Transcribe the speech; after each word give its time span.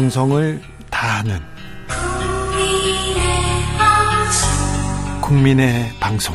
정성을 0.00 0.62
다하는 0.88 1.38
국민의 5.20 5.92
방송 6.00 6.34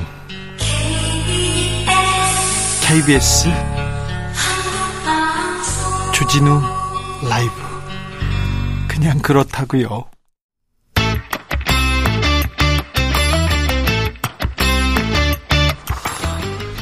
KBS 2.84 3.50
주진우 6.14 6.62
라이브 7.28 7.52
그냥 8.88 9.18
그렇다고요. 9.18 10.06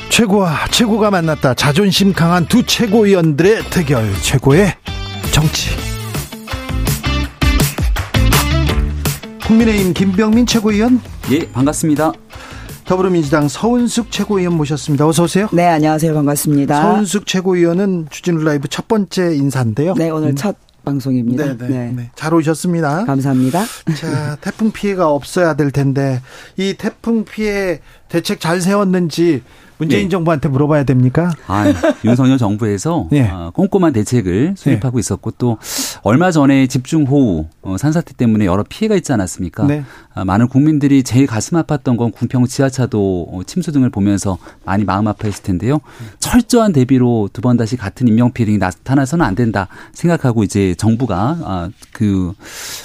최고와 0.09 0.67
최고가 0.69 1.11
만났다. 1.11 1.53
자존심 1.53 2.11
강한 2.11 2.45
두 2.45 2.65
최고위원들의 2.65 3.69
대결. 3.69 4.13
최고의 4.21 4.75
정치. 5.31 5.82
국민의힘 9.47 9.93
김병민 9.93 10.45
최고위원. 10.45 11.01
예, 11.31 11.51
반갑습니다. 11.51 12.13
더불어민주당 12.85 13.47
서은숙 13.49 14.09
최고위원 14.09 14.55
모셨습니다. 14.55 15.05
어서 15.05 15.23
오세요. 15.23 15.47
네, 15.51 15.65
안녕하세요. 15.67 16.13
반갑습니다. 16.13 16.81
서은숙 16.81 17.25
최고위원은 17.25 18.07
주진우 18.09 18.43
라이브 18.43 18.67
첫 18.69 18.87
번째 18.87 19.35
인사인데요. 19.35 19.95
네, 19.95 20.09
오늘 20.09 20.29
음. 20.29 20.35
첫 20.35 20.55
방송입니다. 20.85 21.57
네네. 21.57 21.67
네. 21.67 21.93
네. 21.95 22.11
잘 22.15 22.33
오셨습니다. 22.33 23.05
감사합니다. 23.05 23.63
자, 23.97 24.37
태풍 24.41 24.71
피해가 24.71 25.09
없어야 25.09 25.55
될 25.55 25.71
텐데 25.71 26.21
이 26.57 26.75
태풍 26.77 27.25
피해 27.25 27.79
대책 28.09 28.39
잘 28.39 28.61
세웠는지 28.61 29.43
문재인 29.83 30.03
네. 30.03 30.09
정부한테 30.09 30.49
물어봐야 30.49 30.83
됩니까? 30.83 31.31
아, 31.47 31.65
윤석열 32.03 32.37
정부에서 32.37 33.07
네. 33.11 33.29
어, 33.31 33.51
꼼꼼한 33.53 33.93
대책을 33.93 34.55
수립하고 34.57 34.97
네. 34.97 34.99
있었고 34.99 35.31
또 35.37 35.57
얼마 36.01 36.31
전에 36.31 36.67
집중호우 36.67 37.45
어, 37.61 37.77
산사태 37.77 38.13
때문에 38.15 38.45
여러 38.45 38.63
피해가 38.67 38.95
있지 38.95 39.13
않았습니까? 39.13 39.65
네. 39.67 39.83
아, 40.13 40.25
많은 40.25 40.47
국민들이 40.47 41.03
제일 41.03 41.27
가슴 41.27 41.57
아팠던 41.61 41.97
건 41.97 42.11
궁평 42.11 42.45
지하차도 42.45 43.29
어, 43.31 43.41
침수 43.45 43.71
등을 43.71 43.89
보면서 43.89 44.37
많이 44.65 44.83
마음 44.83 45.07
아파했을 45.07 45.43
텐데요. 45.43 45.79
철저한 46.19 46.73
대비로 46.73 47.29
두 47.31 47.43
번 47.43 47.57
다시 47.57 47.75
같은 47.75 48.07
인명 48.07 48.31
피해 48.31 48.45
등이 48.45 48.57
나타나서는 48.57 49.25
안 49.25 49.35
된다 49.35 49.67
생각하고 49.91 50.45
이제 50.45 50.73
정부가 50.75 51.37
아, 51.43 51.69
그 51.91 52.31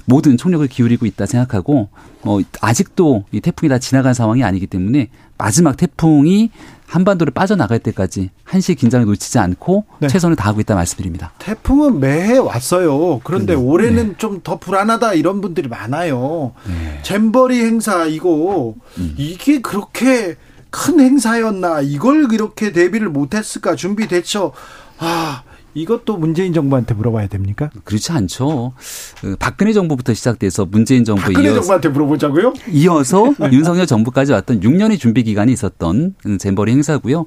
모든 0.05 0.37
총력을 0.37 0.67
기울이고 0.67 1.07
있다 1.07 1.27
생각하고 1.27 1.89
뭐 2.23 2.43
아직도 2.61 3.23
이 3.31 3.41
태풍이 3.41 3.69
다 3.69 3.79
지나간 3.79 4.15
상황이 4.15 4.43
아니기 4.43 4.67
때문에 4.67 5.11
마지막 5.39 5.77
태풍이 5.77 6.51
한반도를 6.89 7.33
빠져나갈 7.33 7.79
때까지 7.79 8.31
한시 8.45 8.75
긴장을 8.75 9.05
놓치지 9.05 9.39
않고 9.39 9.85
네. 10.01 10.09
최선을 10.09 10.37
다하고 10.37 10.61
있다 10.61 10.75
말씀드립니다. 10.75 11.33
태풍은 11.39 12.01
매해 12.01 12.39
왔어요. 12.39 13.21
그런데 13.23 13.55
네. 13.55 13.61
올해는 13.61 14.09
네. 14.09 14.15
좀더 14.17 14.59
불안하다 14.59 15.15
이런 15.15 15.41
분들이 15.41 15.69
많아요. 15.69 16.53
네. 16.67 17.01
잼버리 17.03 17.61
행사 17.61 18.07
이거 18.07 18.75
음. 18.97 19.15
이게 19.19 19.61
그렇게 19.61 20.37
큰 20.71 21.01
행사였나 21.01 21.83
이걸 21.83 22.33
이렇게 22.33 22.73
대비를 22.73 23.11
못했을까 23.11 23.75
준비됐죠. 23.75 24.53
아 24.99 25.43
이것도 25.79 26.17
문재인 26.17 26.53
정부한테 26.53 26.95
물어봐야 26.95 27.29
됩니까? 27.29 27.71
그렇지 27.85 28.11
않죠. 28.13 28.73
그 29.21 29.37
박근혜 29.39 29.73
정부부터 29.73 30.13
시작돼서 30.13 30.67
문재인 30.67 31.05
정부 31.05 31.23
박근혜 31.23 31.49
이어서 31.49 31.61
정부한테 31.61 31.89
물어보자고요? 31.91 32.53
이어서 32.73 33.33
윤석열 33.53 33.87
정부까지 33.87 34.33
왔던 34.33 34.61
6년의 34.61 34.99
준비 34.99 35.23
기간이 35.23 35.53
있었던 35.53 36.15
잼버리 36.39 36.73
행사고요. 36.73 37.27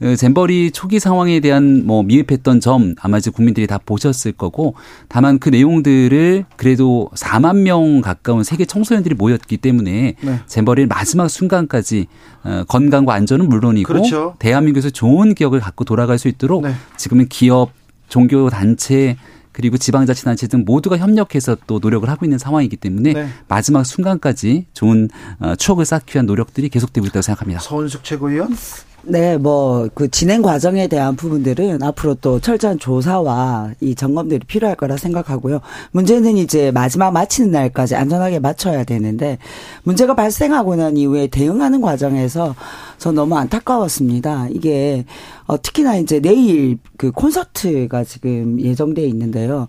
그 0.00 0.16
잼버리 0.16 0.72
초기 0.72 0.98
상황에 0.98 1.40
대한 1.40 1.86
뭐 1.86 2.02
미흡했던 2.02 2.60
점 2.60 2.94
아마 3.00 3.18
이제 3.18 3.30
국민들이 3.30 3.66
다 3.66 3.78
보셨을 3.84 4.32
거고 4.32 4.74
다만 5.08 5.38
그 5.38 5.48
내용들을 5.48 6.44
그래도 6.56 7.08
4만 7.14 7.58
명 7.58 8.00
가까운 8.00 8.42
세계 8.42 8.64
청소년들이 8.64 9.14
모였기 9.14 9.58
때문에 9.58 10.16
네. 10.20 10.40
잼버리 10.46 10.86
마지막 10.86 11.28
순간까지 11.28 12.06
어, 12.44 12.64
건강과 12.66 13.14
안전은 13.14 13.48
물론이고 13.48 13.86
그렇죠. 13.86 14.34
대한민국에서 14.38 14.90
좋은 14.90 15.34
기억을 15.34 15.60
갖고 15.60 15.84
돌아갈 15.84 16.18
수 16.18 16.28
있도록 16.28 16.62
네. 16.62 16.74
지금은 16.96 17.28
기업 17.28 17.70
종교 18.12 18.50
단체 18.50 19.16
그리고 19.52 19.78
지방자치단체 19.78 20.46
등 20.46 20.64
모두가 20.66 20.98
협력해서 20.98 21.56
또 21.66 21.78
노력을 21.78 22.06
하고 22.10 22.26
있는 22.26 22.36
상황이기 22.36 22.76
때문에 22.76 23.14
네. 23.14 23.28
마지막 23.48 23.84
순간까지 23.84 24.66
좋은 24.74 25.08
어, 25.40 25.54
추억을 25.56 25.86
쌓기 25.86 26.14
위한 26.14 26.26
노력들이 26.26 26.68
계속되고 26.68 27.06
있다고 27.06 27.22
생각합니다. 27.22 27.60
서은숙 27.60 28.04
최고위원. 28.04 28.54
네, 29.04 29.36
뭐, 29.36 29.88
그 29.94 30.08
진행 30.08 30.42
과정에 30.42 30.86
대한 30.86 31.16
부분들은 31.16 31.82
앞으로 31.82 32.14
또 32.14 32.38
철저한 32.38 32.78
조사와 32.78 33.72
이 33.80 33.96
점검들이 33.96 34.40
필요할 34.46 34.76
거라 34.76 34.96
생각하고요. 34.96 35.60
문제는 35.90 36.36
이제 36.36 36.70
마지막 36.70 37.10
마치는 37.10 37.50
날까지 37.50 37.96
안전하게 37.96 38.38
맞춰야 38.38 38.84
되는데 38.84 39.38
문제가 39.82 40.14
발생하고 40.14 40.76
난 40.76 40.96
이후에 40.96 41.26
대응하는 41.26 41.80
과정에서 41.80 42.54
저 42.98 43.10
너무 43.10 43.36
안타까웠습니다. 43.36 44.46
이게 44.50 45.04
어 45.46 45.60
특히나 45.60 45.96
이제 45.96 46.20
내일 46.20 46.78
그 46.96 47.10
콘서트가 47.10 48.04
지금 48.04 48.60
예정돼 48.60 49.02
있는데요. 49.06 49.66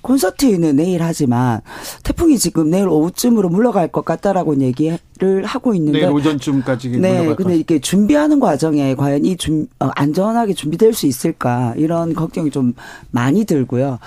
콘서트는 0.00 0.76
내일 0.76 1.02
하지만 1.02 1.60
태풍이 2.04 2.38
지금 2.38 2.70
내일 2.70 2.88
오후쯤으로 2.88 3.48
물러갈 3.48 3.88
것 3.88 4.04
같다라고 4.04 4.60
얘기를 4.60 5.44
하고 5.44 5.74
있는데 5.74 6.00
내일 6.00 6.12
오전쯤까지 6.12 6.90
네, 6.90 7.34
근데 7.34 7.56
이게 7.56 7.78
준비하는 7.78 8.40
과정 8.40 8.67
에 8.76 8.94
과연 8.94 9.24
이 9.24 9.36
준, 9.36 9.68
어, 9.80 9.88
안전하게 9.94 10.54
준비될 10.54 10.92
수 10.92 11.06
있을까 11.06 11.74
이런 11.76 12.14
걱정이 12.14 12.50
좀 12.50 12.74
많이 13.10 13.44
들고요. 13.44 13.98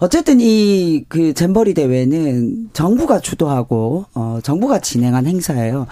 어쨌든 0.00 0.38
이 0.40 1.04
그 1.08 1.34
잼버리 1.34 1.74
대회는 1.74 2.70
정부가 2.72 3.20
주도하고 3.20 4.06
어 4.14 4.38
정부가 4.42 4.78
진행한 4.80 5.26
행사예요. 5.26 5.86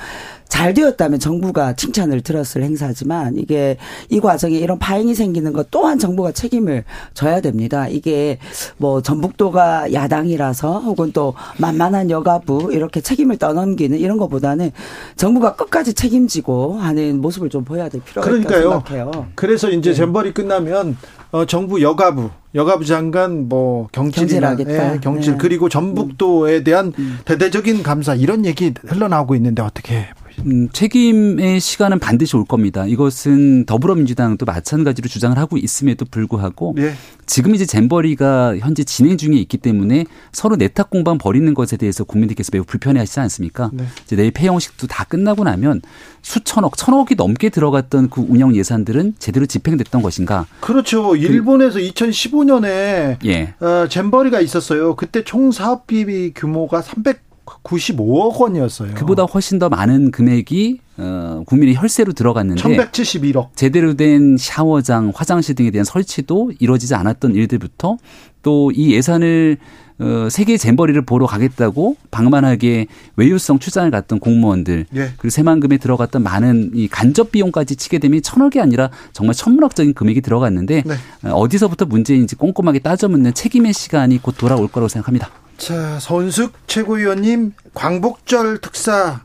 잘 0.48 0.72
되었다면 0.72 1.19
정부가 1.20 1.74
칭찬을 1.74 2.22
들었을 2.22 2.62
행사지만 2.62 3.36
이게 3.36 3.76
이 4.08 4.19
과정에 4.19 4.56
이런 4.56 4.78
파행이 4.78 5.14
생기는 5.14 5.52
것 5.52 5.70
또한 5.70 5.98
정부가 5.98 6.32
책임을 6.32 6.84
져야 7.12 7.41
됩니다. 7.41 7.86
이게 7.88 8.38
뭐 8.78 9.02
전북도가 9.02 9.92
야당이라서 9.92 10.80
혹은 10.80 11.12
또 11.12 11.34
만만한 11.58 12.10
여가부 12.10 12.70
이렇게 12.72 13.00
책임을 13.02 13.36
떠넘기는 13.36 13.98
이런 13.98 14.16
것보다는 14.16 14.70
정부가 15.16 15.54
끝까지 15.54 15.92
책임지고 15.94 16.75
하는 16.75 17.20
모습을 17.20 17.50
좀 17.50 17.64
보여야 17.64 17.88
될 17.90 18.00
필요가 18.02 18.26
그러니까요. 18.26 18.58
있다고 18.60 18.86
생각해요. 18.88 19.26
그래서 19.34 19.69
이제 19.69 19.90
네. 19.90 19.96
잼버리 19.96 20.32
끝나면 20.32 20.96
어, 21.30 21.44
정부 21.44 21.82
여가부, 21.82 22.30
여가부 22.54 22.84
장관 22.84 23.48
뭐 23.48 23.88
경질이나 23.92 24.56
예, 24.59 24.98
경질 25.00 25.32
네. 25.32 25.38
그리고 25.38 25.69
전북도에 25.69 26.64
대한 26.64 26.92
음. 26.98 27.19
대대적인 27.25 27.82
감사 27.82 28.14
이런 28.14 28.47
얘기 28.47 28.72
흘러나오고 28.86 29.34
있는데 29.34 29.62
어떻게 29.62 30.09
음, 30.47 30.69
책임의 30.72 31.60
시간은 31.60 31.99
반드시 31.99 32.37
올 32.37 32.44
겁니다. 32.44 32.87
이것은 32.87 33.66
더불어민주당도 33.66 34.47
마찬가지로 34.47 35.09
주장을 35.09 35.37
하고 35.37 35.56
있음에도 35.56 36.04
불구하고 36.04 36.75
네. 36.76 36.93
지금 37.26 37.54
이제 37.54 37.66
잼버리가 37.66 38.59
현재 38.59 38.84
진행 38.84 39.16
중에 39.16 39.34
있기 39.37 39.59
때문에 39.59 40.06
서로 40.32 40.56
내탁 40.56 40.91
공방 40.91 41.19
벌이는 41.19 41.54
것에 41.54 41.76
대해서 41.76 42.04
국민들께서 42.04 42.50
매우 42.53 42.65
불편해하시지 42.65 43.21
않습니까? 43.21 43.71
네. 43.72 43.84
이제 44.04 44.16
내일 44.16 44.31
폐영식도 44.31 44.87
다 44.87 45.04
끝나고 45.04 45.44
나면 45.44 45.82
수천억, 46.22 46.76
천억이 46.76 47.15
넘게 47.16 47.50
들어갔던 47.50 48.10
그 48.10 48.25
운영 48.28 48.55
예산들은 48.55 49.15
제대로 49.19 49.47
집행됐던 49.47 50.03
것인가? 50.03 50.47
그렇죠. 50.60 51.16
일본에서 51.16 51.78
그, 51.78 51.88
2015년에 51.88 53.25
예. 53.25 53.55
어, 53.60 53.87
잼버리가 53.88 54.41
있었어요. 54.41 54.97
그때 54.97 55.22
총 55.25 55.53
사업비 55.53 56.32
규모가 56.34 56.82
300 56.82 57.27
95억 57.62 58.38
원이었어요. 58.41 58.94
그보다 58.94 59.24
훨씬 59.24 59.58
더 59.58 59.69
많은 59.69 60.10
금액이 60.10 60.80
어, 60.98 61.42
국민의 61.46 61.76
혈세로 61.76 62.12
들어갔는데 62.12 62.62
1171억. 62.62 63.48
제대로 63.54 63.94
된 63.94 64.36
샤워장, 64.36 65.12
화장실 65.14 65.55
등에 65.55 65.70
대한 65.70 65.84
설치도 65.84 66.52
이루어지지 66.58 66.94
않았던 66.94 67.34
일들부터 67.34 67.96
또 68.43 68.70
이 68.75 68.93
예산을 68.93 69.58
어, 70.00 70.28
세계 70.31 70.56
잼버리를 70.56 71.00
보러 71.02 71.26
가겠다고 71.26 71.96
방만하게 72.12 72.87
외유성 73.16 73.58
출장을 73.58 73.90
갔던 73.90 74.20
공무원들 74.20 74.87
예. 74.94 75.10
그리고 75.16 75.31
새만금에 75.31 75.78
들어갔던 75.78 76.22
많은 76.22 76.70
이 76.75 76.87
간접 76.87 77.32
비용까지 77.32 77.75
치게 77.75 77.99
되면 77.99 78.22
천억이 78.22 78.60
아니라 78.60 78.90
정말 79.12 79.34
천문학적인 79.34 79.94
금액이 79.94 80.20
들어갔는데 80.20 80.84
네. 80.87 80.94
어, 81.28 81.34
어디서부터 81.34 81.87
문제인지 81.87 82.37
꼼꼼하게 82.37 82.78
따져묻는 82.78 83.34
책임의 83.34 83.72
시간이 83.72 84.22
곧 84.22 84.37
돌아올 84.38 84.69
거라고 84.69 84.88
생각합니다. 84.88 85.31
자, 85.58 85.99
선숙 85.99 86.52
최고위원님 86.69 87.52
광복절 87.75 88.58
특사 88.58 89.22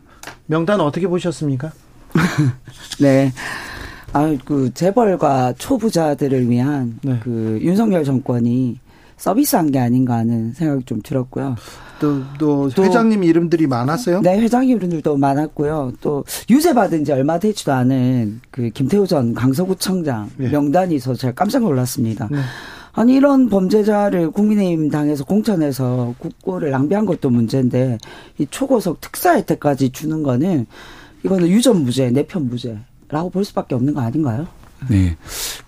명단 0.47 0.81
어떻게 0.81 1.07
보셨습니까? 1.07 1.71
네. 2.99 3.31
아, 4.11 4.35
그 4.43 4.73
재벌과 4.73 5.53
초부자들을 5.57 6.49
위한 6.49 6.99
네. 7.03 7.19
그 7.23 7.59
윤석열 7.61 8.03
정권이 8.03 8.79
서비스한 9.15 9.71
게 9.71 9.79
아닌가 9.79 10.15
하는 10.15 10.53
생각이 10.53 10.83
좀 10.85 11.01
들었고요. 11.01 11.55
또, 11.99 12.21
또, 12.37 12.69
또 12.69 12.83
회장님 12.83 13.23
이름들이 13.23 13.67
많았어요? 13.67 14.21
네, 14.21 14.37
회장님 14.39 14.77
이름들도 14.77 15.15
많았고요. 15.15 15.93
또 16.01 16.25
유죄받은 16.49 17.05
지 17.05 17.11
얼마 17.11 17.39
되지도 17.39 17.71
않은 17.71 18.41
그 18.51 18.69
김태우 18.71 19.07
전 19.07 19.33
강서구청장 19.33 20.31
네. 20.37 20.49
명단이 20.49 20.95
있어서 20.95 21.15
제가 21.15 21.33
깜짝 21.33 21.61
놀랐습니다. 21.61 22.27
네. 22.29 22.39
아니 22.93 23.15
이런 23.15 23.49
범죄자를 23.49 24.29
국민의힘 24.31 24.89
당에서 24.89 25.25
공천해서 25.25 26.13
국고를 26.19 26.69
낭비한 26.69 27.05
것도 27.05 27.31
문제인데 27.31 27.97
이 28.37 28.45
초고속 28.49 29.01
특사 29.01 29.35
혜택까지 29.35 29.89
주는 29.89 30.21
거는 30.21 30.67
이거는 31.23 31.47
유전 31.47 31.83
무죄, 31.83 32.11
내편 32.11 32.49
무죄라고 32.49 33.31
볼 33.31 33.43
수밖에 33.43 33.73
없는 33.73 33.95
거 33.95 34.01
아닌가요? 34.01 34.47
네. 34.89 35.15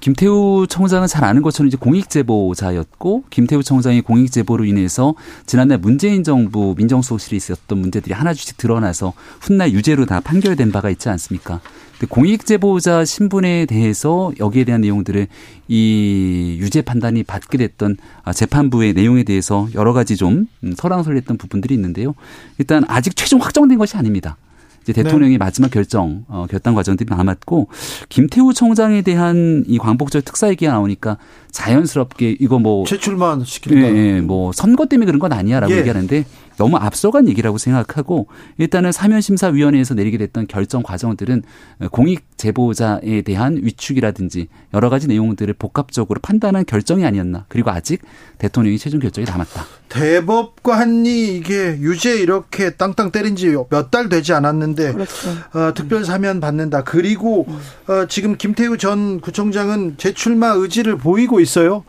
김태우 0.02 0.68
청장은 0.70 1.08
잘 1.08 1.24
아는 1.24 1.42
것처럼 1.42 1.68
이제 1.68 1.78
공익제보자였고 1.78 3.24
김태우 3.30 3.64
청장이 3.64 4.02
공익제보로 4.02 4.66
인해서 4.66 5.16
지난날 5.46 5.80
문재인 5.80 6.24
정부 6.24 6.76
민정수석실에 6.78 7.38
있었던 7.38 7.78
문제들이 7.78 8.14
하나둘씩 8.14 8.58
드러나서 8.58 9.14
훗날 9.40 9.72
유죄로 9.72 10.06
다 10.06 10.20
판결된 10.20 10.72
바가 10.72 10.90
있지 10.90 11.10
않습니까? 11.10 11.62
공익 12.10 12.46
제보자 12.46 13.06
신분에 13.06 13.66
대해서 13.66 14.32
여기에 14.40 14.66
대한 14.66 14.82
내용들을 14.82 15.28
이 15.68 16.58
유죄 16.60 16.82
판단이 16.82 17.24
받게 17.24 17.58
됐던 17.58 17.98
아, 18.24 18.34
재판부의 18.34 18.94
내용에 18.94 19.24
대해서 19.24 19.68
여러 19.74 19.94
가지 19.94 20.16
좀 20.16 20.48
음, 20.64 20.74
설왕설랬던 20.76 21.38
부분들이 21.38 21.74
있는데요. 21.76 22.14
일단 22.58 22.84
아직 22.88 23.16
최종 23.16 23.42
확정된 23.42 23.78
것이 23.78 23.96
아닙니다. 23.98 24.38
이제 24.86 24.94
대통령이 24.94 25.34
네. 25.34 25.38
마지막 25.40 25.72
결정 25.72 26.26
어, 26.28 26.46
결단 26.50 26.76
과정들이 26.76 27.10
남았고 27.10 27.70
김태우 28.08 28.54
청장에 28.54 29.02
대한 29.02 29.64
이 29.68 29.80
광복절 29.80 30.22
특사 30.22 30.48
얘기가 30.50 30.74
나오니까 30.74 31.18
자연스럽게 31.50 32.38
이거 32.40 32.60
뭐 32.60 32.86
재출만 32.86 33.44
시킬까? 33.44 33.82
예, 33.82 33.96
예, 33.96 34.22
뭐 34.22 34.52
선거 34.52 34.86
때문에 34.86 35.08
그런 35.08 35.20
건 35.20 35.34
아니야라고 35.34 35.74
예. 35.74 35.80
얘기하는데 35.80 36.26
너무 36.58 36.78
앞서간 36.78 37.28
얘기라고 37.28 37.58
생각하고 37.58 38.28
일단은 38.58 38.92
사면심사위원회에서 38.92 39.94
내리게 39.94 40.18
됐던 40.18 40.48
결정 40.48 40.84
과정들은 40.84 41.44
공익 41.92 42.26
제보자에 42.38 43.22
대한 43.24 43.60
위축이라든지 43.62 44.48
여러 44.74 44.90
가지 44.90 45.08
내용들을 45.08 45.54
복합적으로 45.56 46.20
판단한 46.22 46.66
결정이 46.66 47.06
아니었나. 47.06 47.46
그리고 47.48 47.72
아직 47.72 48.02
대통령이 48.38 48.78
최종 48.78 49.00
결정이 49.00 49.26
남았다. 49.26 49.66
대법관이 49.90 51.38
이게 51.38 51.78
유죄 51.80 52.16
이렇게 52.18 52.72
땅땅 52.72 53.12
때린 53.12 53.36
지 53.36 53.48
몇 53.56 53.92
달 53.92 54.10
되지 54.10 54.34
않았는데 54.34 54.94
그렇죠. 54.94 55.30
어, 55.54 55.74
특별 55.74 56.04
사면 56.04 56.40
받는다. 56.40 56.84
그리고 56.84 57.48
어, 57.88 58.06
지금 58.08 58.36
김태우 58.38 58.78
전 58.78 59.20
구청장은 59.22 59.96
재출마 59.98 60.50
의지를 60.50 60.98
보이고 60.98 61.40
있어요. 61.40 61.84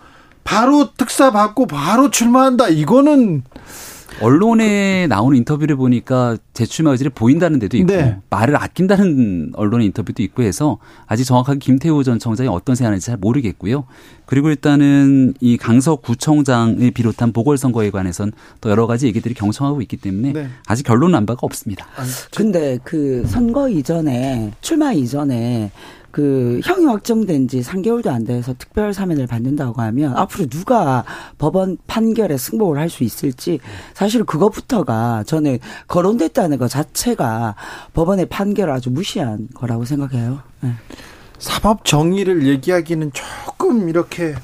바로 0.45 0.91
특사 0.97 1.33
받고 1.33 1.67
바로 1.67 2.11
출마한다. 2.11 2.69
이거는 2.69 3.43
언론에 4.21 5.07
나오는 5.09 5.37
인터뷰를 5.37 5.77
보니까 5.77 6.37
재출마 6.55 6.93
의지를 6.93 7.11
보인다는 7.11 7.59
데도 7.59 7.77
있고 7.77 7.93
네. 7.93 8.19
말을 8.31 8.57
아낀다는 8.57 9.53
언론의 9.55 9.87
인터뷰도 9.89 10.23
있고 10.23 10.43
해서 10.43 10.79
아직 11.07 11.25
정확하게 11.25 11.59
김태우 11.59 12.03
전 12.03 12.19
청장이 12.19 12.49
어떤 12.49 12.75
생각하는지 12.77 13.07
잘 13.07 13.17
모르겠고요. 13.19 13.85
그리고 14.25 14.49
일단은 14.49 15.35
이 15.41 15.57
강서 15.57 15.97
구청장을 15.97 16.91
비롯한 16.91 17.33
보궐선거에 17.33 17.91
관해선 17.91 18.33
또 18.61 18.71
여러 18.71 18.87
가지 18.87 19.07
얘기들이 19.07 19.35
경청하고 19.35 19.83
있기 19.83 19.99
때문에 19.99 20.33
네. 20.33 20.49
아직 20.67 20.85
결론 20.85 21.13
난 21.13 21.27
바가 21.27 21.41
없습니다. 21.43 21.87
근데 22.35 22.79
그 22.85 23.25
선거 23.27 23.69
이전에 23.69 24.53
출마 24.61 24.93
이전에 24.93 25.71
그 26.17 26.63
형이 26.65 26.87
확정된 26.87 27.47
지 27.47 27.61
3개월도 27.61 28.07
안 28.07 28.25
돼서 28.25 28.55
특별 28.57 28.95
사면을 28.95 29.27
받는다고 29.27 29.83
하면 29.83 30.17
앞으로 30.17 30.47
누가 30.47 31.05
법원 31.37 31.77
판결에 31.87 32.39
승복을 32.39 32.79
할 32.79 32.89
수 32.89 33.05
있을지 33.05 33.61
사실 33.93 34.25
그것부터가 34.25 35.25
저는 35.27 35.59
거론됐다는 35.89 36.57
것 36.57 36.69
자체가 36.69 37.55
법원의 37.93 38.27
판결을 38.31 38.73
아주 38.73 38.89
무시한 38.91 39.49
거라고 39.53 39.85
생각해요. 39.85 40.41
네. 40.61 40.71
사법 41.39 41.85
정의를 41.85 42.47
얘기하기는 42.47 43.11
조금 43.13 43.91
이렇게 43.91 44.35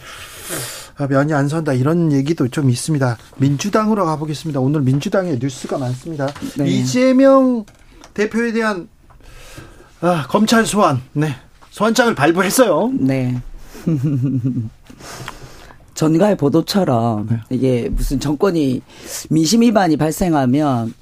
면이 1.08 1.32
안 1.32 1.48
선다 1.48 1.72
이런 1.72 2.12
얘기도 2.12 2.48
좀 2.48 2.68
있습니다. 2.68 3.16
민주당으로 3.38 4.04
가보겠습니다. 4.04 4.60
오늘 4.60 4.82
민주당의 4.82 5.38
뉴스가 5.40 5.78
많습니다. 5.78 6.26
네. 6.58 6.68
이재명 6.68 7.64
대표에 8.12 8.52
대한 8.52 8.88
아, 10.02 10.26
검찰 10.28 10.66
소환. 10.66 11.00
네. 11.14 11.34
소환장을 11.72 12.14
발부했어요. 12.14 12.92
네. 13.00 13.40
전가의 15.94 16.36
보도처럼 16.36 17.28
네. 17.30 17.40
이게 17.50 17.88
무슨 17.90 18.20
정권이 18.20 18.82
민심 19.30 19.62
위반이 19.62 19.96
발생하면 19.96 20.94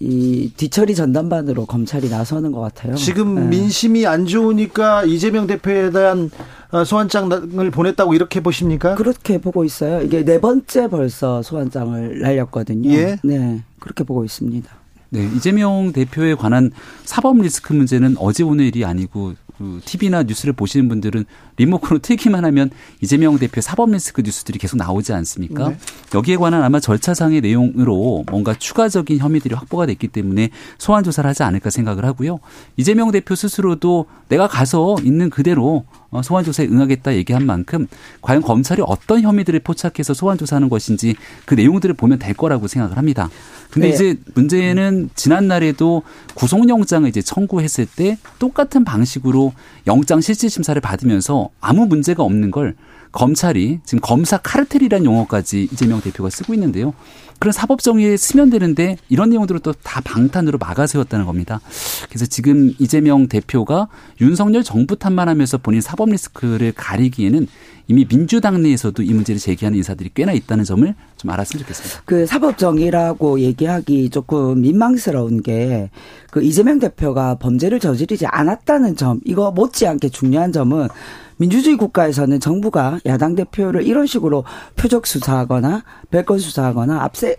이 0.00 0.50
뒤처리 0.56 0.94
전담반으로 0.94 1.66
검찰이 1.66 2.08
나서는 2.08 2.52
것 2.52 2.60
같아요. 2.60 2.94
지금 2.94 3.34
네. 3.34 3.42
민심이 3.42 4.06
안 4.06 4.26
좋으니까 4.26 5.04
이재명 5.04 5.46
대표에 5.46 5.90
대한 5.90 6.30
어, 6.72 6.84
소환장을 6.84 7.70
보냈다고 7.70 8.14
이렇게 8.14 8.40
보십니까? 8.40 8.94
그렇게 8.96 9.38
보고 9.38 9.64
있어요. 9.64 10.02
이게 10.02 10.24
네 10.24 10.40
번째 10.40 10.88
벌써 10.88 11.42
소환장을 11.42 12.20
날렸거든요. 12.20 12.90
예? 12.90 13.18
네, 13.22 13.62
그렇게 13.78 14.04
보고 14.04 14.24
있습니다. 14.24 14.68
네, 15.10 15.30
이재명 15.36 15.92
대표에 15.92 16.34
관한 16.34 16.72
사법 17.04 17.38
리스크 17.40 17.72
문제는 17.72 18.16
어제 18.18 18.42
오늘 18.42 18.64
일이 18.64 18.84
아니고 18.84 19.34
그 19.58 19.80
TV나 19.84 20.24
뉴스를 20.24 20.52
보시는 20.52 20.88
분들은 20.88 21.24
리모컨을 21.56 22.00
틀기만 22.00 22.44
하면 22.46 22.70
이재명 23.00 23.38
대표 23.38 23.60
사법 23.60 23.90
리스크 23.90 24.22
뉴스들이 24.22 24.58
계속 24.58 24.76
나오지 24.76 25.12
않습니까? 25.12 25.68
네. 25.68 25.78
여기에 26.14 26.36
관한 26.36 26.62
아마 26.62 26.80
절차상의 26.80 27.40
내용으로 27.40 28.24
뭔가 28.30 28.54
추가적인 28.54 29.18
혐의들이 29.18 29.54
확보가 29.54 29.86
됐기 29.86 30.08
때문에 30.08 30.50
소환 30.78 31.04
조사를 31.04 31.28
하지 31.28 31.42
않을까 31.44 31.70
생각을 31.70 32.04
하고요. 32.04 32.40
이재명 32.76 33.10
대표 33.10 33.34
스스로도 33.34 34.06
내가 34.28 34.48
가서 34.48 34.96
있는 35.04 35.30
그대로 35.30 35.84
어, 35.86 36.03
소환 36.22 36.44
조사에 36.44 36.66
응하겠다 36.66 37.14
얘기한 37.16 37.46
만큼 37.46 37.86
과연 38.20 38.42
검찰이 38.42 38.82
어떤 38.86 39.22
혐의들을 39.22 39.60
포착해서 39.60 40.14
소환 40.14 40.38
조사하는 40.38 40.68
것인지 40.68 41.16
그 41.44 41.54
내용들을 41.54 41.94
보면 41.94 42.18
될 42.18 42.34
거라고 42.34 42.68
생각을 42.68 42.96
합니다. 42.96 43.28
근데 43.70 43.88
네. 43.88 43.94
이제 43.94 44.16
문제는 44.34 45.10
지난 45.14 45.48
날에도 45.48 46.02
구속영장을 46.34 47.08
이제 47.08 47.22
청구했을 47.22 47.86
때 47.86 48.18
똑같은 48.38 48.84
방식으로 48.84 49.52
영장 49.86 50.20
실질 50.20 50.50
심사를 50.50 50.80
받으면서 50.80 51.50
아무 51.60 51.86
문제가 51.86 52.22
없는 52.22 52.50
걸 52.50 52.74
검찰이 53.14 53.80
지금 53.84 54.00
검사 54.00 54.36
카르텔이라는 54.38 55.04
용어까지 55.06 55.68
이재명 55.72 56.00
대표가 56.00 56.30
쓰고 56.30 56.52
있는데요. 56.54 56.92
그런 57.38 57.52
사법 57.52 57.80
정의에 57.80 58.16
스면되는데 58.16 58.96
이런 59.08 59.30
내용들을 59.30 59.60
또 59.60 59.72
다 59.82 60.00
방탄으로 60.00 60.58
막아세웠다는 60.58 61.24
겁니다. 61.26 61.60
그래서 62.08 62.26
지금 62.26 62.72
이재명 62.78 63.28
대표가 63.28 63.88
윤석열 64.20 64.64
정부 64.64 64.96
탓만 64.96 65.28
하면서 65.28 65.58
본인 65.58 65.80
사법 65.80 66.10
리스크를 66.10 66.72
가리기에는 66.72 67.46
이미 67.86 68.06
민주당 68.06 68.62
내에서도 68.62 69.02
이 69.02 69.12
문제를 69.12 69.38
제기하는 69.38 69.76
인사들이 69.76 70.10
꽤나 70.14 70.32
있다는 70.32 70.64
점을 70.64 70.94
좀 71.16 71.30
알았으면 71.30 71.62
좋겠습니다. 71.62 72.02
그 72.04 72.26
사법 72.26 72.58
정의라고 72.58 73.40
얘기하기 73.40 74.10
조금 74.10 74.60
민망스러운 74.62 75.42
게 75.42 75.90
그 76.34 76.42
이재명 76.42 76.80
대표가 76.80 77.36
범죄를 77.36 77.78
저지르지 77.78 78.26
않았다는 78.26 78.96
점 78.96 79.20
이거 79.24 79.52
못지않게 79.52 80.08
중요한 80.08 80.50
점은 80.50 80.88
민주주의 81.36 81.76
국가에서는 81.76 82.40
정부가 82.40 82.98
야당 83.06 83.36
대표를 83.36 83.86
이런 83.86 84.04
식으로 84.08 84.42
표적 84.74 85.06
수사하거나 85.06 85.84
별건 86.10 86.40
수사하거나 86.40 87.04
압세 87.04 87.36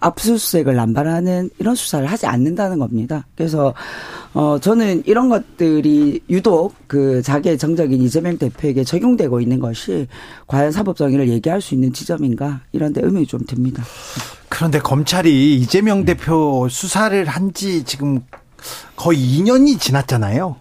압수수색을 0.00 0.74
남발하는 0.74 1.50
이런 1.58 1.74
수사를 1.74 2.06
하지 2.06 2.26
않는다는 2.26 2.78
겁니다. 2.78 3.26
그래서 3.36 3.74
어 4.32 4.58
저는 4.60 5.02
이런 5.06 5.28
것들이 5.28 6.20
유독 6.30 6.74
그 6.86 7.22
자기의 7.22 7.58
정적인 7.58 8.00
이재명 8.02 8.38
대표에게 8.38 8.84
적용되고 8.84 9.40
있는 9.40 9.60
것이 9.60 10.06
과연 10.46 10.72
사법 10.72 10.96
정의를 10.96 11.28
얘기할 11.28 11.60
수 11.60 11.74
있는 11.74 11.92
지점인가 11.92 12.60
이런 12.72 12.92
데 12.92 13.00
의문이 13.02 13.26
좀 13.26 13.40
듭니다. 13.46 13.82
그런데 14.48 14.78
검찰이 14.78 15.56
이재명 15.56 16.04
대표 16.04 16.68
수사를 16.68 17.24
한 17.26 17.50
지 17.52 17.82
지금 17.84 18.20
거의 18.94 19.18
2년이 19.18 19.80
지났잖아요. 19.80 20.56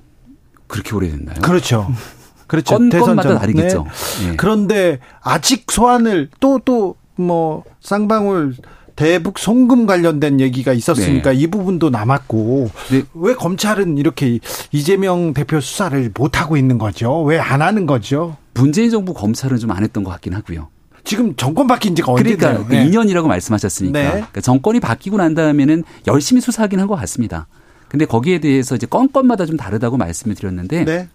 그렇게 0.67 0.95
오래됐나요? 0.95 1.41
그렇죠. 1.41 1.87
그렇죠. 2.47 2.77
건, 2.77 2.89
건마다 2.89 3.37
다르겠죠. 3.37 3.85
네. 4.21 4.29
네. 4.31 4.35
그런데 4.37 4.99
아직 5.21 5.69
소환을 5.71 6.29
또 6.39 6.59
또 6.59 6.95
뭐 7.19 7.63
쌍방울 7.81 8.55
대북 9.00 9.39
송금 9.39 9.86
관련된 9.86 10.41
얘기가 10.41 10.74
있었으니까 10.74 11.32
네. 11.32 11.38
이 11.38 11.48
부분도 11.48 11.89
남았고 11.89 12.70
네. 12.91 13.03
왜 13.13 13.34
검찰은 13.34 13.98
이렇게 13.98 14.39
이재명 14.74 15.34
대표 15.34 15.62
수사를 15.62 16.12
못 16.13 16.41
하고 16.41 16.58
있는 16.58 16.77
거죠? 16.77 17.22
왜 17.24 17.39
안 17.39 17.62
하는 17.62 17.86
거죠? 17.86 18.36
문재인 18.53 18.89
정부 18.91 19.13
검찰은 19.13 19.58
좀 19.58 19.72
안 19.72 19.84
했던 19.84 20.03
것 20.03 20.12
같긴 20.12 20.34
하고요. 20.34 20.68
지금 21.06 21.34
정권 21.38 21.65
바뀐 21.68 21.96
지가 21.96 22.12
그러니까 22.12 22.50
언제죠? 22.50 22.68
네. 22.68 22.89
2년이라고 22.89 23.27
말씀하셨으니까 23.27 23.98
네. 24.00 24.10
그러니까 24.10 24.41
정권이 24.41 24.82
바뀌고 24.82 25.15
난 25.18 25.34
다음에는 25.34 25.84
열심히 26.08 26.41
수사하긴 26.41 26.79
한 26.82 26.88
것 26.89 26.96
같습니다. 26.98 27.48
근데 27.88 28.06
거기에 28.06 28.39
대해서 28.39 28.75
이제 28.75 28.86
건건마다 28.86 29.46
좀 29.46 29.56
다르다고 29.56 29.96
말씀을 29.96 30.36
드렸는데 30.36 30.84
네. 30.84 31.08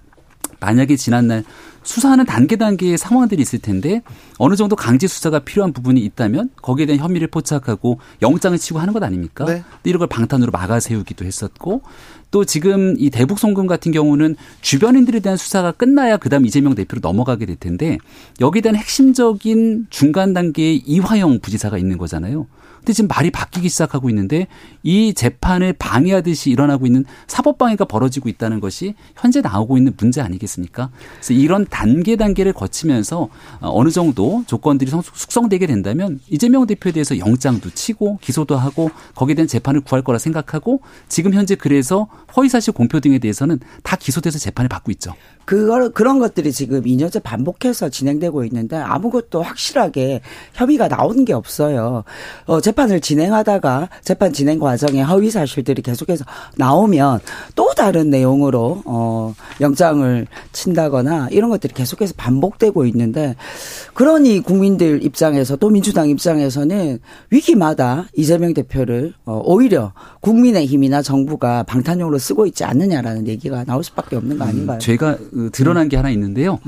만약에 0.60 0.96
지난날 0.96 1.44
수사하는 1.82 2.24
단계 2.24 2.56
단계의 2.56 2.98
상황들이 2.98 3.40
있을 3.42 3.58
텐데 3.58 4.02
어느 4.38 4.56
정도 4.56 4.74
강제 4.74 5.06
수사가 5.06 5.40
필요한 5.40 5.72
부분이 5.72 6.00
있다면 6.00 6.50
거기에 6.62 6.86
대한 6.86 7.00
혐의를 7.00 7.28
포착하고 7.28 8.00
영장을 8.22 8.56
치고 8.58 8.78
하는 8.78 8.94
것 8.94 9.02
아닙니까? 9.02 9.44
네. 9.44 9.62
이런 9.84 9.98
걸 9.98 10.08
방탄으로 10.08 10.50
막아 10.50 10.80
세우기도 10.80 11.24
했었고 11.24 11.82
또 12.30 12.44
지금 12.44 12.96
이 12.98 13.10
대북 13.10 13.38
송금 13.38 13.66
같은 13.66 13.92
경우는 13.92 14.34
주변인들에 14.60 15.20
대한 15.20 15.36
수사가 15.36 15.72
끝나야 15.72 16.16
그다음 16.16 16.46
이재명 16.46 16.74
대표로 16.74 17.00
넘어가게 17.00 17.46
될 17.46 17.54
텐데 17.54 17.98
여기에 18.40 18.62
대한 18.62 18.76
핵심적인 18.76 19.86
중간 19.90 20.32
단계의 20.32 20.78
이화영 20.78 21.40
부지사가 21.40 21.78
있는 21.78 21.98
거잖아요. 21.98 22.46
근데 22.84 22.92
지금 22.92 23.08
말이 23.08 23.30
바뀌기 23.30 23.70
시작하고 23.70 24.10
있는데 24.10 24.46
이 24.82 25.14
재판을 25.14 25.72
방해하듯이 25.72 26.50
일어나고 26.50 26.84
있는 26.84 27.06
사법 27.26 27.56
방해가 27.56 27.86
벌어지고 27.86 28.28
있다는 28.28 28.60
것이 28.60 28.94
현재 29.16 29.40
나오고 29.40 29.78
있는 29.78 29.94
문제 29.96 30.20
아니겠습니까? 30.20 30.90
그래서 31.14 31.32
이런 31.32 31.64
단계 31.64 32.16
단계를 32.16 32.52
거치면서 32.52 33.30
어느 33.60 33.88
정도 33.88 34.44
조건들이 34.46 34.90
숙성되게 34.90 35.66
된다면 35.66 36.20
이재명 36.28 36.66
대표에 36.66 36.92
대해서 36.92 37.18
영장도 37.18 37.70
치고 37.70 38.18
기소도 38.20 38.54
하고 38.54 38.90
거기에 39.14 39.34
대한 39.34 39.48
재판을 39.48 39.80
구할 39.80 40.04
거라 40.04 40.18
생각하고 40.18 40.82
지금 41.08 41.32
현재 41.32 41.54
그래서 41.54 42.06
허위사실 42.36 42.74
공표 42.74 43.00
등에 43.00 43.18
대해서는 43.18 43.60
다 43.82 43.96
기소돼서 43.96 44.38
재판을 44.38 44.68
받고 44.68 44.92
있죠. 44.92 45.14
그걸 45.44 45.90
그런 45.90 46.18
것들이 46.18 46.52
지금 46.52 46.82
2년째 46.82 47.22
반복해서 47.22 47.88
진행되고 47.88 48.44
있는데 48.44 48.76
아무것도 48.76 49.42
확실하게 49.42 50.20
협의가 50.54 50.88
나오는 50.88 51.24
게 51.24 51.32
없어요. 51.32 52.04
어, 52.46 52.60
재 52.60 52.73
판을 52.74 53.00
진행하다가 53.00 53.88
재판 54.02 54.32
진행 54.32 54.58
과정에 54.58 55.02
허위 55.02 55.30
사실들이 55.30 55.82
계속해서 55.82 56.24
나오면 56.56 57.20
또 57.54 57.72
다른 57.74 58.10
내용으로 58.10 58.82
어, 58.84 59.34
영장을 59.60 60.26
친다거나 60.52 61.28
이런 61.30 61.50
것들이 61.50 61.72
계속해서 61.74 62.14
반복되고 62.16 62.84
있는데 62.86 63.36
그러니 63.94 64.40
국민들 64.40 65.02
입장에서 65.02 65.56
또 65.56 65.70
민주당 65.70 66.08
입장에서는 66.08 66.98
위기마다 67.30 68.06
이재명 68.14 68.54
대표를 68.54 69.14
어, 69.24 69.40
오히려 69.44 69.92
국민의 70.20 70.66
힘이나 70.66 71.02
정부가 71.02 71.62
방탄용으로 71.64 72.18
쓰고 72.18 72.46
있지 72.46 72.64
않느냐라는 72.64 73.26
얘기가 73.28 73.64
나올 73.64 73.84
수밖에 73.84 74.16
없는 74.16 74.38
거 74.38 74.44
아닌가요? 74.44 74.78
음, 74.78 74.80
제가 74.80 75.16
그 75.16 75.50
드러난 75.52 75.88
게 75.88 75.96
하나 75.96 76.10
있는데요. 76.10 76.58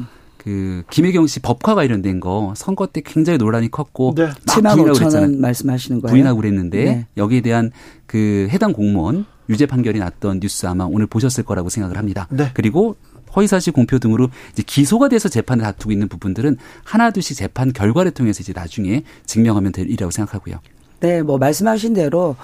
그 0.46 0.84
김혜경 0.90 1.26
씨 1.26 1.40
법과 1.40 1.74
관련된 1.74 2.20
거 2.20 2.54
선거 2.56 2.86
때 2.86 3.02
굉장히 3.04 3.36
논란이 3.36 3.68
컸고 3.68 4.14
네. 4.16 4.28
7만 4.46 4.76
5천 4.92 5.12
원 5.16 5.40
말씀하시는 5.40 6.00
거예요. 6.00 6.12
부인하고 6.12 6.36
그랬는데 6.36 6.84
네. 6.84 7.06
여기에 7.16 7.40
대한 7.40 7.72
그 8.06 8.46
해당 8.52 8.72
공무원 8.72 9.26
유죄 9.48 9.66
판결이 9.66 9.98
났던 9.98 10.38
뉴스 10.38 10.66
아마 10.66 10.84
오늘 10.84 11.08
보셨을 11.08 11.42
거라고 11.42 11.68
생각을 11.68 11.98
합니다. 11.98 12.28
네. 12.30 12.52
그리고 12.54 12.94
허위사실 13.34 13.72
공표 13.72 13.98
등으로 13.98 14.28
이제 14.52 14.62
기소가 14.64 15.08
돼서 15.08 15.28
재판을 15.28 15.64
다투고 15.64 15.90
있는 15.90 16.06
부분들은 16.06 16.58
하나둘씩 16.84 17.36
재판 17.36 17.72
결과를 17.72 18.12
통해서 18.12 18.40
이제 18.40 18.52
나중에 18.54 19.02
증명하면 19.26 19.72
될 19.72 19.86
일이라고 19.86 20.12
생각하고요. 20.12 20.60
네, 21.00 21.22
뭐 21.22 21.38
말씀하신 21.38 21.94
대로 21.94 22.36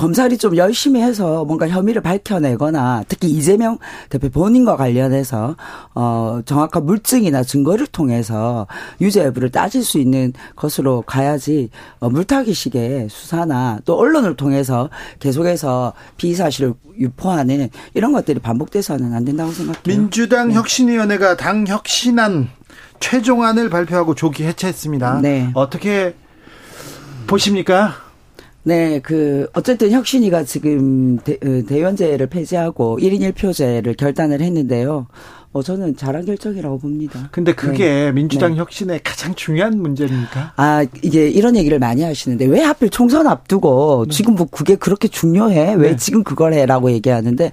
검찰이 0.00 0.38
좀 0.38 0.56
열심히 0.56 1.02
해서 1.02 1.44
뭔가 1.44 1.68
혐의를 1.68 2.00
밝혀내거나 2.00 3.04
특히 3.06 3.28
이재명 3.28 3.76
대표 4.08 4.30
본인과 4.30 4.76
관련해서 4.76 5.56
어 5.94 6.40
정확한 6.46 6.86
물증이나 6.86 7.42
증거를 7.42 7.86
통해서 7.86 8.66
유죄 9.02 9.26
여부를 9.26 9.50
따질 9.50 9.84
수 9.84 9.98
있는 9.98 10.32
것으로 10.56 11.02
가야지 11.02 11.68
어 11.98 12.08
물타기식의 12.08 13.08
수사나 13.10 13.80
또 13.84 13.98
언론을 13.98 14.36
통해서 14.36 14.88
계속해서 15.18 15.92
비사실을 16.16 16.72
유포하는 16.98 17.68
이런 17.92 18.12
것들이 18.12 18.38
반복돼서는 18.38 19.12
안 19.12 19.26
된다고 19.26 19.52
생각해요. 19.52 19.82
민주당 19.84 20.48
네. 20.48 20.54
혁신위원회가 20.54 21.36
당 21.36 21.66
혁신안 21.66 22.48
최종안을 23.00 23.68
발표하고 23.68 24.14
조기 24.14 24.44
해체했습니다. 24.44 25.20
네. 25.20 25.50
어떻게 25.52 26.14
보십니까? 27.30 27.94
네, 28.62 29.00
그 29.00 29.48
어쨌든 29.54 29.90
혁신이가 29.90 30.44
지금 30.44 31.18
대, 31.18 31.34
어, 31.34 31.62
대연제를 31.66 32.26
폐지하고 32.26 32.98
1인 33.00 33.32
1표제를 33.32 33.96
결단을 33.96 34.40
했는데요. 34.42 35.06
어, 35.52 35.62
저는 35.62 35.96
잘한 35.96 36.26
결정이라고 36.26 36.78
봅니다. 36.78 37.28
근데 37.32 37.54
그게 37.54 37.88
네. 37.88 38.12
민주당 38.12 38.52
네. 38.52 38.58
혁신의 38.58 39.00
가장 39.02 39.34
중요한 39.34 39.80
문제입니까? 39.80 40.52
아, 40.56 40.84
이게 41.02 41.28
이런 41.28 41.56
얘기를 41.56 41.78
많이 41.78 42.02
하시는데 42.02 42.44
왜 42.46 42.60
하필 42.62 42.90
총선 42.90 43.26
앞두고 43.26 44.06
네. 44.08 44.14
지금 44.14 44.34
뭐 44.34 44.46
그게 44.50 44.76
그렇게 44.76 45.08
중요해? 45.08 45.74
왜 45.74 45.90
네. 45.90 45.96
지금 45.96 46.22
그걸 46.22 46.52
해? 46.52 46.66
라고 46.66 46.90
얘기하는데 46.90 47.50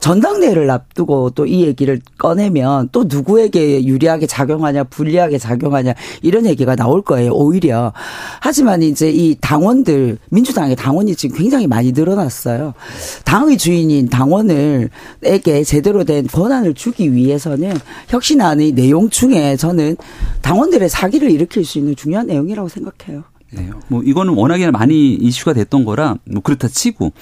전당대회를 0.00 0.70
앞두고 0.70 1.30
또 1.30 1.50
이 1.50 1.62
얘기를 1.64 2.00
꺼내면 2.16 2.88
또 2.92 3.04
누구에게 3.08 3.84
유리하게 3.84 4.26
작용하냐 4.26 4.84
불리하게 4.84 5.38
작용하냐 5.38 5.94
이런 6.22 6.46
얘기가 6.46 6.76
나올 6.76 7.02
거예요 7.02 7.32
오히려 7.32 7.92
하지만 8.40 8.82
이제 8.82 9.10
이 9.10 9.36
당원들 9.40 10.18
민주당의 10.30 10.76
당원이 10.76 11.16
지금 11.16 11.36
굉장히 11.36 11.66
많이 11.66 11.90
늘어났어요 11.90 12.74
당의 13.24 13.58
주인인 13.58 14.08
당원을에게 14.08 15.64
제대로 15.64 16.04
된 16.04 16.26
권한을 16.28 16.74
주기 16.74 17.12
위해서는 17.12 17.74
혁신안의 18.08 18.72
내용 18.72 19.10
중에 19.10 19.56
저는 19.56 19.96
당원들의 20.42 20.88
사기를 20.88 21.30
일으킬 21.30 21.64
수 21.64 21.78
있는 21.78 21.96
중요한 21.96 22.26
내용이라고 22.26 22.68
생각해요. 22.68 23.29
네, 23.52 23.70
뭐 23.88 24.02
이거는 24.02 24.34
워낙에 24.34 24.70
많이 24.70 25.14
이슈가 25.14 25.52
됐던 25.54 25.84
거라 25.84 26.16
뭐 26.24 26.42
그렇다 26.42 26.68
치고 26.68 27.12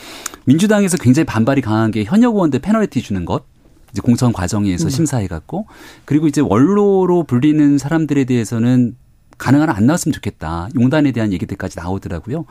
민주당에서 0.45 0.97
굉장히 0.99 1.25
반발이 1.25 1.63
강한 1.63 1.91
게 1.91 2.05
현역 2.05 2.35
의원들 2.35 2.61
페널티 2.61 3.03
주는 3.03 3.25
것 3.25 3.45
이제 3.93 4.03
공천 4.03 4.33
과정에서 4.33 4.89
음. 4.89 4.91
심사해 4.91 5.27
갖고 5.27 5.67
그리고 6.05 6.27
이제 6.27 6.41
원로로 6.41 7.25
불리는 7.25 7.79
사람들에 7.79 8.25
대해서는 8.25 8.97
가능한 9.39 9.71
안 9.71 9.87
나왔으면 9.87 10.13
좋겠다. 10.13 10.69
용단에 10.75 11.13
대한 11.13 11.33
얘기들까지 11.33 11.79
나오더라고요. 11.79 12.45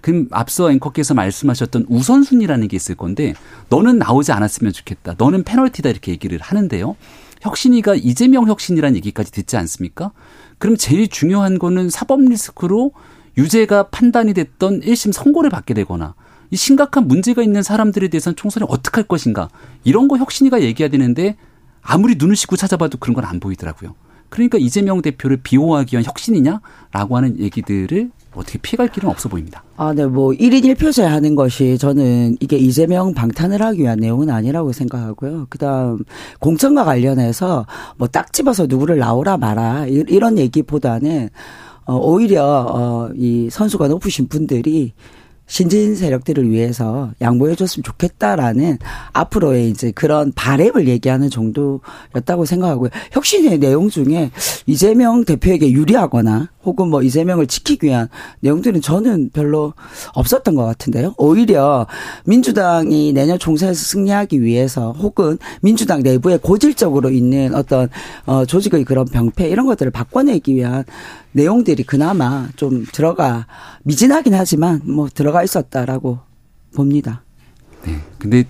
그럼 0.00 0.28
앞서 0.30 0.70
앵커께서 0.70 1.12
말씀하셨던 1.12 1.86
우선순위라는 1.88 2.68
게 2.68 2.76
있을 2.76 2.94
건데 2.94 3.34
너는 3.68 3.98
나오지 3.98 4.32
않았으면 4.32 4.72
좋겠다. 4.72 5.16
너는 5.18 5.42
페널티다 5.42 5.90
이렇게 5.90 6.12
얘기를 6.12 6.38
하는데요. 6.40 6.96
혁신이가 7.40 7.96
이재명 7.96 8.46
혁신이라는 8.46 8.96
얘기까지 8.96 9.32
듣지 9.32 9.56
않습니까? 9.56 10.12
그럼 10.58 10.76
제일 10.76 11.08
중요한 11.08 11.58
거는 11.58 11.90
사법 11.90 12.20
리스크로 12.20 12.92
유죄가 13.36 13.84
판단이 13.84 14.34
됐던 14.34 14.80
1심 14.80 15.12
선고를 15.12 15.50
받게 15.50 15.74
되거나 15.74 16.14
이 16.50 16.56
심각한 16.56 17.06
문제가 17.06 17.42
있는 17.42 17.62
사람들에 17.62 18.08
대해서는 18.08 18.36
총선이 18.36 18.66
어떻게 18.68 18.96
할 18.96 19.04
것인가 19.04 19.48
이런 19.84 20.08
거 20.08 20.16
혁신이가 20.16 20.62
얘기해야 20.62 20.90
되는데 20.90 21.36
아무리 21.82 22.16
눈을 22.18 22.36
씻고 22.36 22.56
찾아봐도 22.56 22.98
그런 22.98 23.14
건 23.14 23.24
안 23.24 23.40
보이더라고요. 23.40 23.94
그러니까 24.28 24.58
이재명 24.58 25.02
대표를 25.02 25.38
비호하기 25.42 25.94
위한 25.96 26.04
혁신이냐라고 26.04 27.16
하는 27.16 27.38
얘기들을 27.40 28.10
어떻게 28.32 28.58
피해갈 28.58 28.88
길은 28.88 29.08
없어 29.08 29.28
보입니다. 29.28 29.64
아, 29.76 29.92
네. 29.92 30.06
뭐 30.06 30.30
1인 30.30 30.62
1표제 30.76 31.02
하는 31.02 31.34
것이 31.34 31.78
저는 31.78 32.36
이게 32.38 32.56
이재명 32.56 33.12
방탄을 33.12 33.60
하기 33.60 33.80
위한 33.82 33.98
내용은 33.98 34.30
아니라고 34.30 34.70
생각하고요. 34.72 35.46
그다음 35.50 36.04
공천과 36.38 36.84
관련해서 36.84 37.66
뭐 37.96 38.06
딱 38.08 38.32
집어서 38.32 38.66
누구를 38.66 38.98
나오라 38.98 39.36
마라 39.36 39.86
이런 39.86 40.38
얘기보다는 40.38 41.24
어 41.26 41.69
오히려 41.96 43.10
어이 43.14 43.50
선수가 43.50 43.88
높으신 43.88 44.28
분들이 44.28 44.92
신진 45.50 45.96
세력들을 45.96 46.48
위해서 46.48 47.10
양보해 47.20 47.56
줬으면 47.56 47.82
좋겠다라는 47.82 48.78
앞으로의 49.12 49.68
이제 49.68 49.90
그런 49.90 50.30
바램을 50.32 50.86
얘기하는 50.86 51.28
정도였다고 51.28 52.44
생각하고요. 52.44 52.90
혁신의 53.10 53.58
내용 53.58 53.88
중에 53.88 54.30
이재명 54.66 55.24
대표에게 55.24 55.72
유리하거나 55.72 56.50
혹은 56.64 56.88
뭐 56.88 57.02
이재명을 57.02 57.46
지키기 57.46 57.86
위한 57.86 58.08
내용들은 58.40 58.80
저는 58.82 59.30
별로 59.32 59.72
없었던 60.14 60.54
것 60.54 60.64
같은데요. 60.64 61.14
오히려 61.16 61.86
민주당이 62.26 63.12
내년 63.12 63.38
총선에서 63.38 63.82
승리하기 63.82 64.42
위해서 64.42 64.92
혹은 64.92 65.38
민주당 65.62 66.02
내부에 66.02 66.36
고질적으로 66.36 67.10
있는 67.10 67.54
어떤 67.54 67.88
어 68.26 68.44
조직의 68.44 68.84
그런 68.84 69.06
병폐 69.06 69.48
이런 69.48 69.66
것들을 69.66 69.90
바꿔내기 69.90 70.54
위한 70.54 70.84
내용들이 71.32 71.84
그나마 71.84 72.48
좀 72.56 72.84
들어가 72.92 73.46
미진하긴 73.84 74.34
하지만 74.34 74.80
뭐 74.84 75.08
들어가 75.08 75.42
있었다라고 75.42 76.18
봅니다. 76.74 77.22
네. 77.84 77.96
근데 78.18 78.44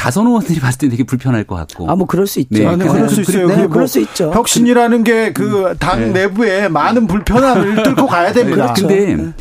다선 0.00 0.26
의원들이 0.26 0.60
봤을 0.60 0.78
때 0.78 0.88
되게 0.88 1.04
불편할 1.04 1.44
것 1.44 1.56
같고. 1.56 1.90
아, 1.90 1.94
뭐 1.94 2.06
그럴 2.06 2.26
수 2.26 2.40
있죠. 2.40 2.58
네. 2.58 2.64
아니, 2.64 2.82
그럴 2.82 3.10
수 3.10 3.20
있어요. 3.20 3.46
네, 3.48 3.66
그럴 3.66 3.86
수 3.86 4.00
있죠. 4.00 4.32
혁신이라는 4.32 5.04
게 5.04 5.34
그당 5.34 6.14
네. 6.14 6.22
내부에 6.22 6.68
많은 6.68 7.06
불편함을 7.06 7.82
뚫고 7.84 8.06
가야 8.06 8.32
됩니다. 8.32 8.72
그렇죠. 8.72 8.88
근데 8.88 9.14
네. 9.14 9.32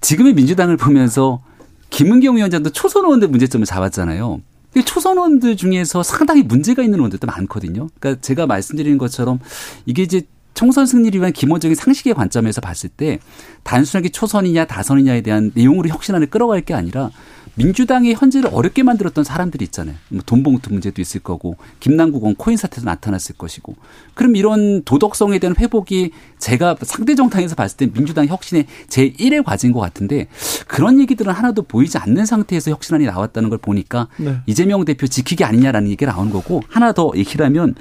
지금의 0.00 0.34
민주당을 0.34 0.76
보면서 0.76 1.42
김은경 1.90 2.36
위원장도 2.36 2.70
초선 2.70 3.06
의원들 3.06 3.26
문제점을 3.26 3.66
잡았잖아요. 3.66 4.40
초선 4.84 5.16
의원들 5.16 5.56
중에서 5.56 6.04
상당히 6.04 6.44
문제가 6.44 6.84
있는 6.84 7.00
의원들도 7.00 7.26
많거든요. 7.26 7.88
그러니까 7.98 8.20
제가 8.20 8.46
말씀드리는 8.46 8.98
것처럼 8.98 9.40
이게 9.84 10.04
이제 10.04 10.22
총선 10.54 10.86
승리를 10.86 11.18
위한 11.18 11.32
기본적인 11.32 11.74
상식의 11.74 12.14
관점에서 12.14 12.60
봤을 12.60 12.88
때 12.88 13.18
단순하게 13.64 14.10
초선이냐 14.10 14.66
다선이냐에 14.66 15.22
대한 15.22 15.50
내용으로 15.54 15.88
혁신안을 15.88 16.28
끌어갈 16.28 16.60
게 16.60 16.74
아니라 16.74 17.10
민주당이 17.54 18.14
현재를 18.14 18.50
어렵게 18.52 18.82
만들었던 18.82 19.24
사람들이 19.24 19.64
있잖아요. 19.66 19.96
뭐 20.08 20.22
돈봉투 20.24 20.72
문제도 20.72 21.00
있을 21.00 21.20
거고 21.20 21.56
김남국은 21.80 22.36
코인 22.36 22.56
사태도 22.56 22.84
나타났을 22.84 23.36
것이고 23.36 23.76
그럼 24.14 24.36
이런 24.36 24.82
도덕성에 24.84 25.38
대한 25.38 25.56
회복이 25.56 26.10
제가 26.38 26.76
상대 26.82 27.14
정당에서 27.14 27.54
봤을 27.54 27.76
때 27.76 27.90
민주당 27.90 28.26
혁신의 28.26 28.66
제 28.88 29.10
1의 29.10 29.44
과제인 29.44 29.72
것 29.72 29.80
같은데 29.80 30.28
그런 30.66 31.00
얘기들은 31.00 31.32
하나도 31.32 31.62
보이지 31.62 31.98
않는 31.98 32.26
상태에서 32.26 32.70
혁신안이 32.70 33.06
나왔다는 33.06 33.48
걸 33.48 33.58
보니까 33.58 34.08
네. 34.18 34.38
이재명 34.46 34.84
대표 34.84 35.06
지키기 35.06 35.44
아니냐라는 35.44 35.90
얘기가 35.90 36.12
나온 36.12 36.30
거고 36.30 36.62
하나 36.68 36.92
더 36.92 37.12
얘기를 37.16 37.44
하면 37.46 37.74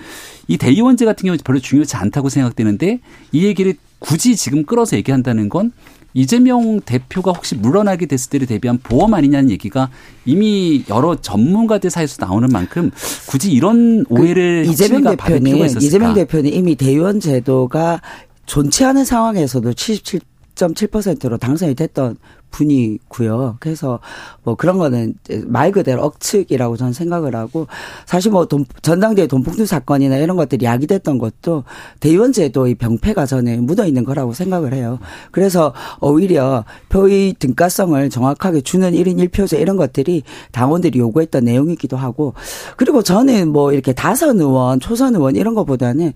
이 0.47 0.57
대의원제 0.57 1.05
같은 1.05 1.25
경우 1.25 1.38
별로 1.43 1.59
중요하지 1.59 1.95
않다고 1.95 2.29
생각되는데 2.29 3.00
이 3.31 3.45
얘기를 3.45 3.75
굳이 4.00 4.36
지금 4.36 4.63
끌어서 4.63 4.95
얘기한다는 4.95 5.50
건 5.50 5.71
이재명 6.17 6.81
대표가 6.81 7.31
혹시 7.31 7.53
물러나게 7.53 8.07
됐을 8.07 8.31
때를 8.31 8.47
대비한 8.47 8.79
보험 8.79 9.13
아니냐는 9.13 9.51
얘기가 9.51 9.91
이미 10.25 10.83
여러 10.89 11.15
전문가들 11.15 11.91
사이에서 11.91 12.25
나오는 12.25 12.50
만큼 12.51 12.89
굳이 13.27 13.51
이런 13.51 14.03
그 14.03 14.15
오해를 14.15 14.63
그 14.65 14.71
이재명 14.71 15.15
대표는 15.15 15.67
이재명 15.79 16.15
대표는 16.15 16.51
이미 16.51 16.74
대의원 16.75 17.19
제도가 17.19 18.01
존치 18.47 18.83
않은 18.83 19.05
상황에서도 19.05 19.69
77.7%로 19.71 21.38
당선이 21.38 21.75
됐던 21.75 22.17
분이고요. 22.51 23.57
그래서 23.59 23.99
뭐 24.43 24.55
그런 24.55 24.77
거는 24.77 25.15
말 25.45 25.71
그대로 25.71 26.03
억측이라고 26.03 26.77
저는 26.77 26.93
생각을 26.93 27.35
하고 27.35 27.67
사실 28.05 28.31
뭐 28.31 28.45
돈, 28.45 28.65
전당대회 28.81 29.27
돈봉투 29.27 29.65
사건이나 29.65 30.17
이런 30.17 30.37
것들이 30.37 30.65
야기됐던 30.65 31.17
것도 31.17 31.63
대의원제도의 31.99 32.75
병폐가 32.75 33.25
저는 33.25 33.65
묻어 33.65 33.85
있는 33.85 34.03
거라고 34.03 34.33
생각을 34.33 34.73
해요. 34.73 34.99
그래서 35.31 35.73
오히려 35.99 36.65
표의 36.89 37.35
등가성을 37.39 38.09
정확하게 38.09 38.61
주는 38.61 38.91
1인 38.91 39.27
1표제 39.29 39.59
이런 39.59 39.77
것들이 39.77 40.23
당원들이 40.51 40.99
요구했던 40.99 41.43
내용이기도 41.45 41.97
하고 41.97 42.33
그리고 42.75 43.01
저는 43.01 43.49
뭐 43.51 43.73
이렇게 43.73 43.93
다선 43.93 44.39
의원, 44.39 44.79
초선 44.79 45.15
의원 45.15 45.35
이런 45.35 45.53
것보다는 45.53 46.13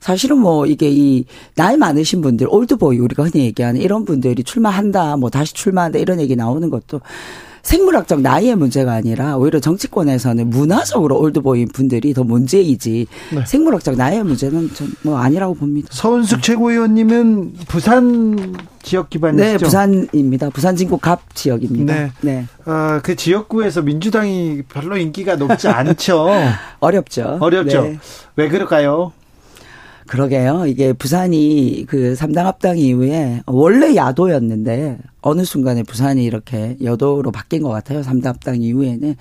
사실은 0.00 0.38
뭐 0.38 0.66
이게 0.66 0.90
이 0.90 1.24
나이 1.54 1.76
많으신 1.76 2.22
분들 2.22 2.48
올드보이 2.50 2.98
우리가 2.98 3.24
흔히 3.24 3.44
얘기하는 3.44 3.80
이런 3.80 4.04
분들이 4.04 4.42
출마한다 4.42 5.16
뭐 5.16 5.30
다시 5.30 5.54
출마한다 5.54 5.98
이런 5.98 6.20
얘기 6.20 6.34
나오는 6.36 6.68
것도 6.70 7.00
생물학적 7.62 8.22
나이의 8.22 8.56
문제가 8.56 8.92
아니라 8.92 9.36
오히려 9.36 9.60
정치권에서는 9.60 10.48
문화적으로 10.48 11.18
올드보이 11.20 11.66
분들이 11.66 12.14
더 12.14 12.24
문제이지 12.24 13.06
네. 13.34 13.44
생물학적 13.46 13.96
나이의 13.96 14.24
문제는 14.24 14.70
뭐 15.02 15.18
아니라고 15.18 15.54
봅니다. 15.54 15.88
서은숙 15.90 16.38
네. 16.38 16.42
최고위원님은 16.42 17.54
부산 17.68 18.56
지역 18.82 19.10
기반이시죠? 19.10 19.44
네, 19.44 19.58
부산입니다. 19.58 20.50
부산 20.50 20.74
진구 20.74 20.98
갑 20.98 21.34
지역입니다. 21.34 21.94
네. 21.94 22.12
네. 22.22 22.46
어, 22.64 23.00
그 23.02 23.14
지역구에서 23.14 23.82
민주당이 23.82 24.62
별로 24.68 24.96
인기가 24.96 25.36
높지 25.36 25.68
않죠. 25.68 26.28
어렵죠. 26.80 27.38
어렵죠. 27.40 27.82
네. 27.82 27.98
왜 28.36 28.48
그럴까요? 28.48 29.12
그러게요. 30.10 30.64
이게 30.66 30.92
부산이 30.92 31.86
그 31.88 32.14
3당 32.18 32.42
합당 32.42 32.76
이후에 32.78 33.42
원래 33.46 33.94
야도였는데 33.94 34.98
어느 35.20 35.44
순간에 35.44 35.84
부산이 35.84 36.24
이렇게 36.24 36.76
여도로 36.82 37.30
바뀐 37.30 37.62
것 37.62 37.68
같아요. 37.68 38.00
3당 38.00 38.24
합당 38.24 38.60
이후에는. 38.60 39.14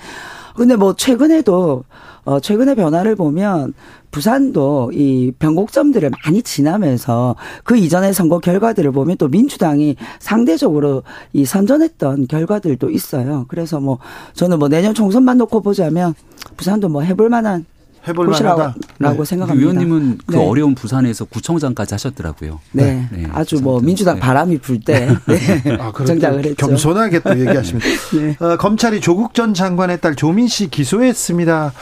근데 0.55 0.75
뭐 0.75 0.95
최근에도 0.95 1.83
어 2.25 2.39
최근의 2.39 2.75
변화를 2.75 3.15
보면 3.15 3.75
부산도 4.09 4.91
이 4.95 5.31
변곡점들을 5.37 6.09
많이 6.25 6.41
지나면서 6.41 7.35
그 7.63 7.77
이전의 7.77 8.15
선거 8.15 8.39
결과들을 8.39 8.91
보면 8.91 9.17
또 9.17 9.27
민주당이 9.27 9.95
상대적으로 10.17 11.03
이 11.33 11.45
선전했던 11.45 12.25
결과들도 12.25 12.89
있어요. 12.89 13.45
그래서 13.47 13.79
뭐 13.79 13.99
저는 14.33 14.57
뭐 14.57 14.67
내년 14.69 14.95
총선만 14.95 15.37
놓고 15.37 15.61
보자면 15.61 16.15
부산도 16.57 16.89
뭐 16.89 17.03
해볼 17.03 17.29
만한 17.29 17.67
해볼 18.07 18.27
만하다라고 18.27 18.83
네. 18.99 19.25
생각합니다. 19.25 19.53
위원님은 19.53 20.19
그 20.25 20.35
네. 20.35 20.45
어려운 20.45 20.75
부산에서 20.75 21.25
구청장까지 21.25 21.93
하셨더라고요. 21.93 22.59
네, 22.71 23.07
네. 23.11 23.27
아주 23.33 23.61
뭐 23.61 23.79
민주당 23.81 24.15
네. 24.15 24.21
바람이 24.21 24.59
불때 24.59 25.15
네. 25.27 25.77
아, 25.79 25.91
정장을 25.95 26.45
했죠. 26.45 26.67
겸손하게 26.67 27.19
또 27.19 27.39
얘기하십니다. 27.39 27.87
네. 28.13 28.35
어, 28.39 28.57
검찰이 28.57 29.01
조국 29.01 29.33
전 29.33 29.53
장관의 29.53 30.01
딸 30.01 30.15
조민 30.15 30.47
씨 30.47 30.69
기소했습니다. 30.69 31.73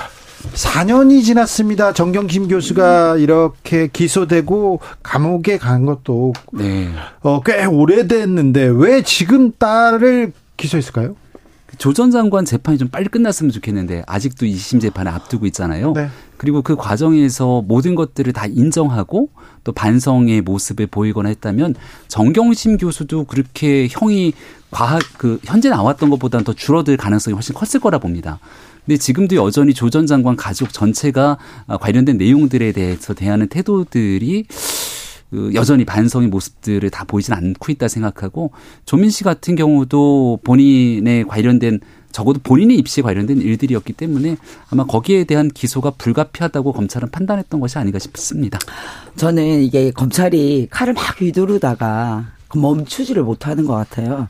4년이 0.53 1.23
지났습니다. 1.23 1.93
정경심 1.93 2.47
교수가 2.47 3.17
이렇게 3.17 3.87
기소되고 3.87 4.79
감옥에 5.03 5.57
간 5.57 5.85
것도 5.85 6.33
네. 6.53 6.89
어, 7.21 7.41
꽤 7.41 7.65
오래됐는데 7.65 8.71
왜 8.75 9.01
지금 9.01 9.51
딸을 9.57 10.33
기소했을까요? 10.55 11.15
조전 11.77 12.11
장관 12.11 12.45
재판이 12.45 12.77
좀 12.77 12.87
빨리 12.87 13.07
끝났으면 13.09 13.51
좋겠는데 13.51 14.03
아직도 14.07 14.45
2심 14.45 14.79
재판을 14.81 15.11
앞두고 15.11 15.45
있잖아요. 15.47 15.93
네. 15.93 16.09
그리고 16.37 16.61
그 16.61 16.75
과정에서 16.75 17.61
모든 17.61 17.93
것들을 17.95 18.31
다 18.33 18.45
인정하고 18.45 19.29
또 19.63 19.71
반성의 19.73 20.41
모습을 20.41 20.87
보이거나 20.87 21.29
했다면 21.29 21.75
정경심 22.07 22.77
교수도 22.77 23.25
그렇게 23.25 23.87
형이 23.89 24.33
과학 24.71 25.01
그 25.17 25.39
현재 25.43 25.69
나왔던 25.69 26.09
것보다는 26.09 26.43
더 26.43 26.53
줄어들 26.53 26.95
가능성이 26.97 27.33
훨씬 27.33 27.53
컸을 27.53 27.81
거라 27.81 27.97
봅니다. 27.99 28.39
근데 28.85 28.97
지금도 28.97 29.35
여전히 29.35 29.73
조 29.73 29.89
전 29.89 30.07
장관 30.07 30.35
가족 30.37 30.71
전체가 30.71 31.37
관련된 31.81 32.17
내용들에 32.17 32.71
대해서 32.71 33.13
대하는 33.13 33.47
태도들이 33.49 34.45
그 35.29 35.51
여전히 35.53 35.83
반성의 35.85 36.29
모습들을 36.29 36.89
다 36.89 37.03
보이진 37.03 37.33
않고 37.33 37.71
있다 37.71 37.87
생각하고 37.87 38.51
조민 38.85 39.09
씨 39.09 39.23
같은 39.23 39.55
경우도 39.55 40.39
본인의 40.43 41.25
관련된 41.25 41.79
적어도 42.11 42.39
본인의 42.41 42.77
입시에 42.77 43.03
관련된 43.03 43.41
일들이었기 43.41 43.93
때문에 43.93 44.37
아마 44.69 44.85
거기에 44.85 45.25
대한 45.25 45.49
기소가 45.49 45.91
불가피하다고 45.91 46.73
검찰은 46.73 47.11
판단했던 47.11 47.59
것이 47.59 47.77
아닌가 47.77 47.99
싶습니다. 47.99 48.57
저는 49.17 49.61
이게 49.61 49.91
검찰이 49.91 50.67
칼을 50.71 50.93
막 50.93 51.21
휘두르다가 51.21 52.25
멈추지를 52.55 53.23
못하는 53.23 53.65
것 53.65 53.73
같아요. 53.73 54.29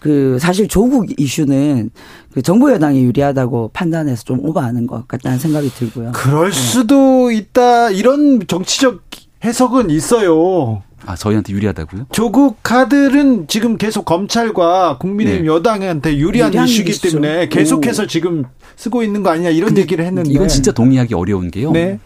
그 0.00 0.36
사실 0.40 0.66
조국 0.66 1.08
이슈는 1.18 1.90
그 2.32 2.42
정부 2.42 2.72
여당이 2.72 3.02
유리하다고 3.04 3.70
판단해서 3.72 4.24
좀 4.24 4.40
오버하는 4.40 4.88
것 4.88 5.06
같다는 5.06 5.38
생각이 5.38 5.70
들고요. 5.70 6.10
그럴 6.12 6.50
네. 6.50 6.56
수도 6.56 7.30
있다. 7.30 7.90
이런 7.90 8.44
정치적 8.46 9.11
해석은 9.44 9.90
있어요. 9.90 10.82
아, 11.04 11.16
저희한테 11.16 11.52
유리하다고요? 11.52 12.06
조국 12.12 12.58
카드는 12.62 13.48
지금 13.48 13.76
계속 13.76 14.04
검찰과 14.04 14.98
국민의힘 14.98 15.42
네. 15.42 15.46
여당한테 15.48 16.16
유리한 16.16 16.54
이슈기 16.54 17.00
때문에 17.00 17.48
계속해서 17.48 18.04
오. 18.04 18.06
지금 18.06 18.44
쓰고 18.76 19.02
있는 19.02 19.22
거 19.22 19.30
아니냐 19.30 19.50
이런 19.50 19.76
얘기를 19.76 20.04
했는데 20.04 20.30
이건 20.30 20.48
진짜 20.48 20.70
동의하기 20.70 21.14
어려운 21.14 21.50
게요. 21.50 21.72
네. 21.72 21.98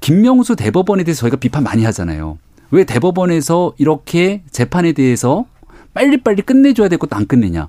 김명수 0.00 0.56
대법원에 0.56 1.04
대해서 1.04 1.20
저희가 1.20 1.36
비판 1.36 1.62
많이 1.62 1.84
하잖아요. 1.84 2.38
왜 2.72 2.84
대법원에서 2.84 3.74
이렇게 3.78 4.42
재판에 4.50 4.92
대해서 4.92 5.44
빨리빨리 5.94 6.42
끝내줘야 6.42 6.88
될 6.88 6.98
것도 6.98 7.14
안 7.14 7.26
끝내냐. 7.26 7.68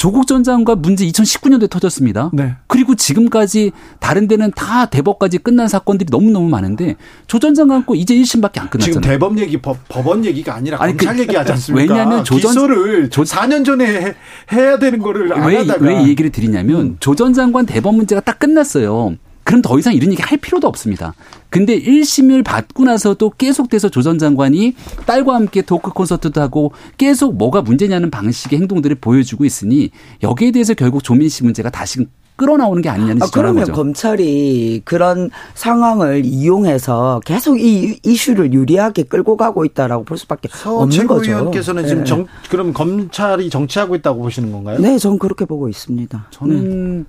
조국 0.00 0.26
전 0.26 0.42
장관 0.42 0.80
문제 0.80 1.04
2019년도에 1.04 1.68
터졌습니다. 1.68 2.30
네. 2.32 2.54
그리고 2.68 2.94
지금까지 2.94 3.70
다른 3.98 4.28
데는 4.28 4.50
다 4.56 4.86
대법까지 4.86 5.36
끝난 5.36 5.68
사건들이 5.68 6.08
너무너무 6.10 6.48
많은데 6.48 6.96
조 7.26 7.38
전 7.38 7.54
장관 7.54 7.84
거 7.84 7.94
이제 7.94 8.14
1심밖에 8.14 8.60
안 8.60 8.70
끝났잖아요. 8.70 8.92
지금 8.94 9.00
대법 9.02 9.38
얘기 9.38 9.60
법, 9.60 9.76
법원 9.90 10.24
얘기가 10.24 10.54
아니라 10.54 10.78
아니, 10.80 10.96
검찰 10.96 11.16
그, 11.16 11.20
얘기 11.22 11.36
하지 11.36 11.52
않습니까? 11.52 11.92
왜냐하면 11.92 12.24
조 12.24 12.40
전 12.40 12.52
기소를 12.52 13.10
조, 13.10 13.24
4년 13.24 13.62
전에 13.62 13.84
해, 13.84 14.14
해야 14.52 14.78
되는 14.78 15.00
거를 15.00 15.34
안 15.34 15.46
왜, 15.46 15.58
하다가 15.58 15.84
왜이 15.84 16.08
얘기를 16.08 16.32
드리냐면 16.32 16.80
음. 16.80 16.96
조전 16.98 17.34
장관 17.34 17.66
대법 17.66 17.94
문제가 17.94 18.22
딱 18.22 18.38
끝났어요. 18.38 19.16
그럼 19.44 19.62
더 19.62 19.78
이상 19.78 19.94
이런 19.94 20.12
얘기 20.12 20.22
할 20.22 20.38
필요도 20.38 20.68
없습니다. 20.68 21.14
근데 21.48 21.80
1심을 21.80 22.44
받고 22.44 22.84
나서도 22.84 23.30
계속돼서 23.30 23.88
조 23.88 24.00
전 24.00 24.18
장관이 24.18 24.74
딸과 25.06 25.34
함께 25.34 25.60
토크 25.62 25.90
콘서트도 25.90 26.40
하고 26.40 26.72
계속 26.98 27.36
뭐가 27.36 27.60
문제냐는 27.62 28.10
방식의 28.10 28.60
행동들을 28.60 28.96
보여주고 28.96 29.44
있으니 29.44 29.90
여기에 30.22 30.52
대해서 30.52 30.74
결국 30.74 31.02
조민 31.04 31.28
씨 31.28 31.42
문제가 31.44 31.68
다시 31.70 32.06
끌어나오는 32.36 32.80
게 32.80 32.88
아니냐는 32.88 33.22
아, 33.22 33.26
그러면 33.30 33.64
거죠. 33.64 33.72
검찰이 33.74 34.80
그런 34.86 35.28
상황을 35.54 36.24
이용해서 36.24 37.20
계속 37.26 37.60
이 37.60 37.98
이슈를 38.02 38.54
유리하게 38.54 39.02
끌고 39.02 39.36
가고 39.36 39.66
있다라고 39.66 40.04
볼 40.04 40.16
수밖에 40.16 40.48
없는 40.64 41.06
거죠. 41.06 41.30
의원께서는 41.32 41.86
지금 41.86 42.04
네. 42.04 42.08
정, 42.08 42.26
그럼 42.48 42.72
검찰이 42.72 43.50
정치하고 43.50 43.94
있다고 43.96 44.22
보시는 44.22 44.52
건가요? 44.52 44.78
네, 44.78 44.96
저는 44.96 45.18
그렇게 45.18 45.44
보고 45.44 45.68
있습니다. 45.68 46.28
저는 46.30 46.98
네. 47.00 47.04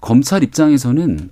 검찰 0.00 0.44
입장에서는 0.44 1.30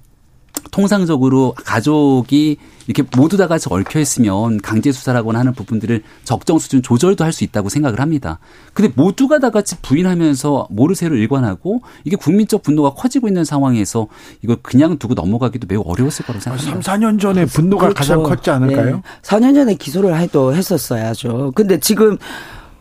통상적으로 0.70 1.54
가족이 1.64 2.56
이렇게 2.86 3.08
모두 3.16 3.36
다 3.36 3.46
같이 3.46 3.68
얽혀 3.70 4.00
있으면 4.00 4.60
강제 4.60 4.90
수사라거나 4.90 5.38
하는 5.38 5.52
부분들을 5.54 6.02
적정 6.24 6.58
수준 6.58 6.82
조절도 6.82 7.24
할 7.24 7.32
수 7.32 7.44
있다고 7.44 7.68
생각을 7.70 7.98
합니다. 8.00 8.38
근데 8.74 8.92
모두가 8.94 9.38
다 9.38 9.48
같이 9.50 9.76
부인하면서 9.80 10.66
모르쇠로 10.70 11.16
일관하고 11.16 11.80
이게 12.04 12.16
국민적 12.16 12.62
분노가 12.62 12.90
커지고 12.94 13.28
있는 13.28 13.44
상황에서 13.44 14.08
이걸 14.42 14.56
그냥 14.62 14.98
두고 14.98 15.14
넘어가기도 15.14 15.66
매우 15.66 15.82
어려웠을 15.86 16.26
거라고 16.26 16.42
생각합니다. 16.42 16.82
3, 16.82 17.00
4년 17.00 17.18
전에 17.20 17.46
분노가 17.46 17.84
그렇죠. 17.88 17.96
가장 17.98 18.22
컸지 18.22 18.50
않을까요? 18.50 18.96
네. 18.96 19.02
4년 19.22 19.54
전에 19.54 19.74
기소를 19.74 20.18
해도 20.18 20.54
했었어야죠. 20.54 21.52
근데 21.54 21.78
지금 21.80 22.18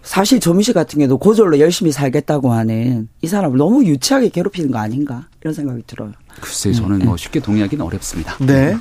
사실 0.04 0.40
조민 0.40 0.64
씨 0.64 0.74
같은 0.74 1.00
경우도 1.00 1.18
고졸로 1.18 1.60
열심히 1.60 1.92
살겠다고 1.92 2.52
하는 2.52 3.08
이 3.22 3.28
사람을 3.28 3.58
너무 3.58 3.86
유치하게 3.86 4.30
괴롭히는 4.30 4.72
거 4.72 4.80
아닌가 4.80 5.28
이런 5.42 5.54
생각이 5.54 5.84
들어요. 5.86 6.12
글쎄 6.40 6.72
저는 6.72 7.00
네. 7.00 7.06
뭐 7.06 7.18
쉽게 7.18 7.40
동의하기는 7.40 7.84
어렵습니다. 7.84 8.36
네. 8.40 8.78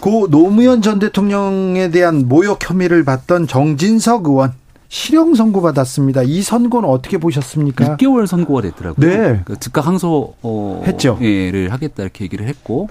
고 0.00 0.28
노무현 0.28 0.82
전 0.82 0.98
대통령에 0.98 1.90
대한 1.90 2.28
모욕 2.28 2.58
혐의를 2.60 3.04
받던 3.04 3.46
정진석 3.46 4.26
의원 4.26 4.52
실형 4.88 5.34
선고 5.34 5.60
받았습니다. 5.60 6.22
이 6.22 6.42
선고는 6.42 6.88
어떻게 6.88 7.18
보셨습니까? 7.18 7.96
6개월 7.96 8.26
선고가 8.26 8.62
됐더라고요. 8.62 9.08
네. 9.08 9.40
그 9.44 9.58
즉각 9.58 9.86
항소 9.86 10.34
어, 10.42 10.82
했죠. 10.86 11.18
를 11.20 11.72
하겠다 11.72 12.02
이렇게 12.02 12.24
얘기를 12.24 12.46
했고 12.46 12.88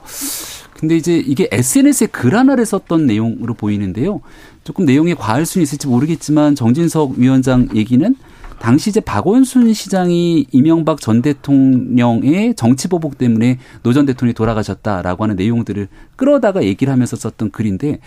근데 0.84 0.98
이제 0.98 1.16
이게 1.16 1.48
SNS에 1.50 2.08
글 2.08 2.36
하나를 2.36 2.66
썼던 2.66 3.06
내용으로 3.06 3.54
보이는데요. 3.54 4.20
조금 4.66 4.84
내용이 4.84 5.16
과할 5.16 5.46
수는 5.46 5.64
있을지 5.64 5.88
모르겠지만 5.88 6.56
정진석 6.56 7.12
위원장 7.16 7.70
얘기는 7.74 8.14
당시 8.60 8.90
이제 8.90 9.00
박원순 9.00 9.74
시장이 9.74 10.48
이명박 10.52 11.00
전 11.00 11.22
대통령의 11.22 12.56
정치 12.56 12.90
보복 12.90 13.18
때문에 13.18 13.60
노 13.82 13.94
전 13.94 14.06
대통령이 14.06 14.34
돌아가셨다라고 14.34 15.24
하는 15.24 15.38
내용들을 15.38 15.88
끌어다가 16.18 16.64
얘기를 16.64 16.92
하면서 16.92 17.16
썼던 17.16 17.52
글인데 17.52 18.00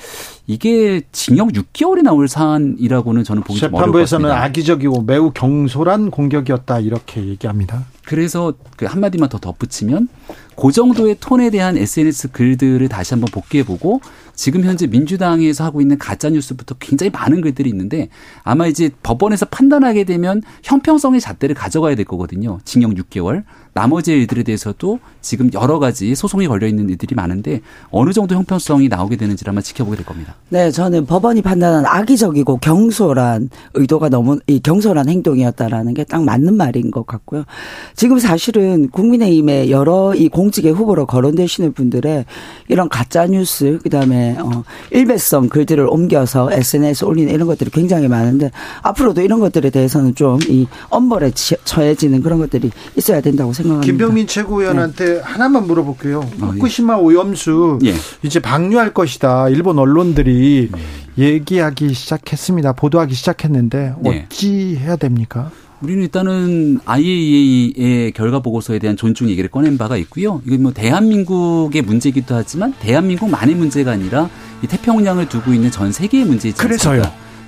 이게 0.47 1.01
징역 1.13 1.49
6개월이 1.53 2.03
나올 2.03 2.29
사안이라고는 2.29 3.25
저는 3.25 3.43
보기 3.43 3.59
좀 3.59 3.75
어려울 3.75 3.93
것 3.93 4.01
같습니다. 4.01 4.29
재판부에서는 4.29 4.31
악의적이고 4.31 5.03
매우 5.03 5.31
경솔한 5.31 6.11
공격이었다 6.11 6.81
이렇게 6.81 7.25
얘기합니다. 7.25 7.87
그래서 8.05 8.53
그 8.77 8.85
한마디만 8.85 9.31
더 9.31 9.39
덧붙이면 9.39 10.09
그 10.57 10.73
정도의 10.73 11.17
톤에 11.21 11.51
대한 11.51 11.77
SNS 11.77 12.29
글들을 12.33 12.89
다시 12.89 13.15
한번 13.15 13.31
복귀해보고 13.31 14.01
지금 14.37 14.63
현재 14.65 14.87
민주당에서 14.87 15.65
하고 15.65 15.81
있는 15.81 15.99
가짜 15.99 16.31
뉴스부터 16.31 16.77
굉장히 16.79 17.11
많은 17.11 17.41
글들이 17.41 17.69
있는데 17.71 18.09
아마 18.45 18.67
이제 18.67 18.91
법원에서 19.03 19.47
판단하게 19.47 20.05
되면 20.05 20.43
형평성의 20.63 21.21
잣대를 21.21 21.55
가져가야 21.55 21.95
될 21.97 22.05
거거든요. 22.05 22.61
징역 22.65 22.93
6개월. 22.93 23.43
나머지 23.75 24.13
일들에 24.13 24.43
대해서도 24.43 25.01
지금 25.21 25.51
여러 25.53 25.79
가지 25.79 26.15
소송이 26.15 26.49
걸려 26.49 26.67
있는 26.67 26.89
일들이 26.89 27.15
많은데 27.15 27.61
어느 27.91 28.11
정도 28.13 28.35
형평성이 28.35 28.89
나오게 28.89 29.17
되는지를 29.17 29.51
한번 29.51 29.63
지켜보게 29.63 29.97
될 29.99 30.07
겁니다. 30.07 30.35
네, 30.49 30.71
저는 30.71 31.05
법원이 31.05 31.43
판단한 31.43 31.85
악의적이고 31.85 32.57
경솔한 32.59 33.51
의도가 33.75 34.09
너무 34.09 34.39
이 34.47 34.61
경솔한 34.61 35.11
행동이었다라는 35.11 35.93
게 35.93 36.07
딱 36.09 36.23
맞는 36.25 36.55
말인 36.55 36.91
것 36.91 37.07
같고요. 37.07 37.45
지금 37.95 38.19
사실은 38.19 38.89
국민의힘의 38.91 39.71
여러 39.71 40.15
이 40.15 40.29
공직의 40.29 40.73
후보로 40.73 41.07
거론되시는 41.07 41.73
분들의 41.73 42.25
이런 42.69 42.89
가짜 42.89 43.27
뉴스 43.27 43.79
그다음에 43.83 44.26
어 44.39 44.65
일배성 44.91 45.49
글들을 45.49 45.87
옮겨서 45.87 46.51
SNS 46.51 47.05
에 47.05 47.09
올리는 47.09 47.33
이런 47.33 47.47
것들이 47.47 47.71
굉장히 47.71 48.09
많은데 48.09 48.51
앞으로도 48.83 49.21
이런 49.21 49.41
것들에 49.41 49.71
대해서는 49.71 50.15
좀 50.15 50.37
이 50.49 50.67
엄벌에 50.91 51.33
처해지는 51.65 52.23
그런 52.23 52.39
것들이 52.39 52.71
있어야 52.97 53.21
된다고 53.21 53.53
생각합니다. 53.53 53.87
김병민 53.87 54.27
최고위원한테 54.27 55.15
네. 55.15 55.21
하나만 55.23 55.67
물어볼게요. 55.67 56.29
아, 56.41 56.47
후쿠시마 56.47 56.95
예. 56.99 57.01
오염수 57.01 57.79
예. 57.85 57.95
이제 58.23 58.41
방류할 58.41 58.93
것이다. 58.95 59.49
일본 59.49 59.79
언론들이 59.79 60.71
네. 60.73 60.79
얘기하기 61.19 61.95
시작했습니다. 61.95 62.73
보도하기 62.75 63.15
시작했는데 63.15 63.95
네. 64.01 64.27
어찌 64.29 64.77
해야 64.77 64.97
됩니까? 64.97 65.51
우리는 65.83 66.03
일단은 66.03 66.81
IAEA의 66.85 68.13
결과 68.13 68.41
보고서에 68.41 68.79
대한 68.79 68.97
존중 68.97 69.29
얘기를 69.29 69.51
꺼낸 69.51 69.77
바가 69.77 69.97
있고요. 69.99 70.41
이건 70.47 70.63
뭐 70.63 70.73
대한민국의 70.73 71.83
문제이기도 71.83 72.35
하지만 72.35 72.73
대한민국만의 72.81 73.55
문제가 73.55 73.93
아니라 73.93 74.31
이 74.63 74.67
태평양을 74.67 75.29
두고 75.29 75.53
있는 75.53 75.71
전 75.71 75.93
세계의 75.93 76.25
문제이지? 76.25 76.59
그래서요. 76.59 77.03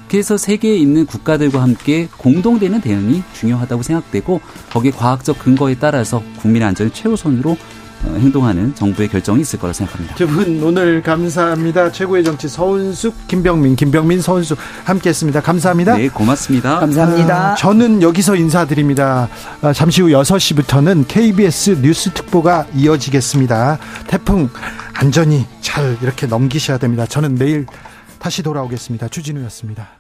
그래서 0.08 0.36
세계에 0.36 0.76
있는 0.76 1.06
국가들과 1.06 1.62
함께 1.62 2.08
공동되는 2.16 2.80
대응이 2.80 3.22
중요하다고 3.34 3.82
생각되고 3.82 4.40
거기에 4.70 4.90
과학적 4.90 5.38
근거에 5.38 5.76
따라서 5.78 6.22
국민의 6.40 6.68
안전을 6.68 6.92
최우선으로 6.92 7.50
어, 7.52 7.56
행동하는 8.04 8.74
정부의 8.74 9.08
결정이 9.08 9.40
있을 9.42 9.58
거라 9.58 9.72
생각합니다. 9.72 10.14
두 10.14 10.26
분 10.26 10.62
오늘 10.62 11.02
감사합니다. 11.02 11.90
최고의 11.92 12.24
정치 12.24 12.48
서은숙, 12.48 13.28
김병민, 13.28 13.76
김병민, 13.76 14.20
서은숙 14.20 14.58
함께했습니다. 14.84 15.40
감사합니다. 15.42 15.96
네, 15.96 16.08
고맙습니다. 16.08 16.78
감사합니다. 16.80 17.52
아, 17.52 17.54
저는 17.56 18.02
여기서 18.02 18.36
인사드립니다. 18.36 19.28
아, 19.62 19.72
잠시 19.72 20.02
후 20.02 20.08
6시부터는 20.08 21.06
KBS 21.08 21.80
뉴스 21.82 22.10
특보가 22.12 22.66
이어지겠습니다. 22.74 23.78
태풍 24.06 24.48
안전히 24.94 25.44
잘 25.60 25.96
이렇게 26.02 26.26
넘기셔야 26.26 26.78
됩니다. 26.78 27.06
저는 27.06 27.34
내일 27.34 27.66
다시 28.18 28.42
돌아오겠습니다. 28.42 29.08
주진우였습니다. 29.08 29.97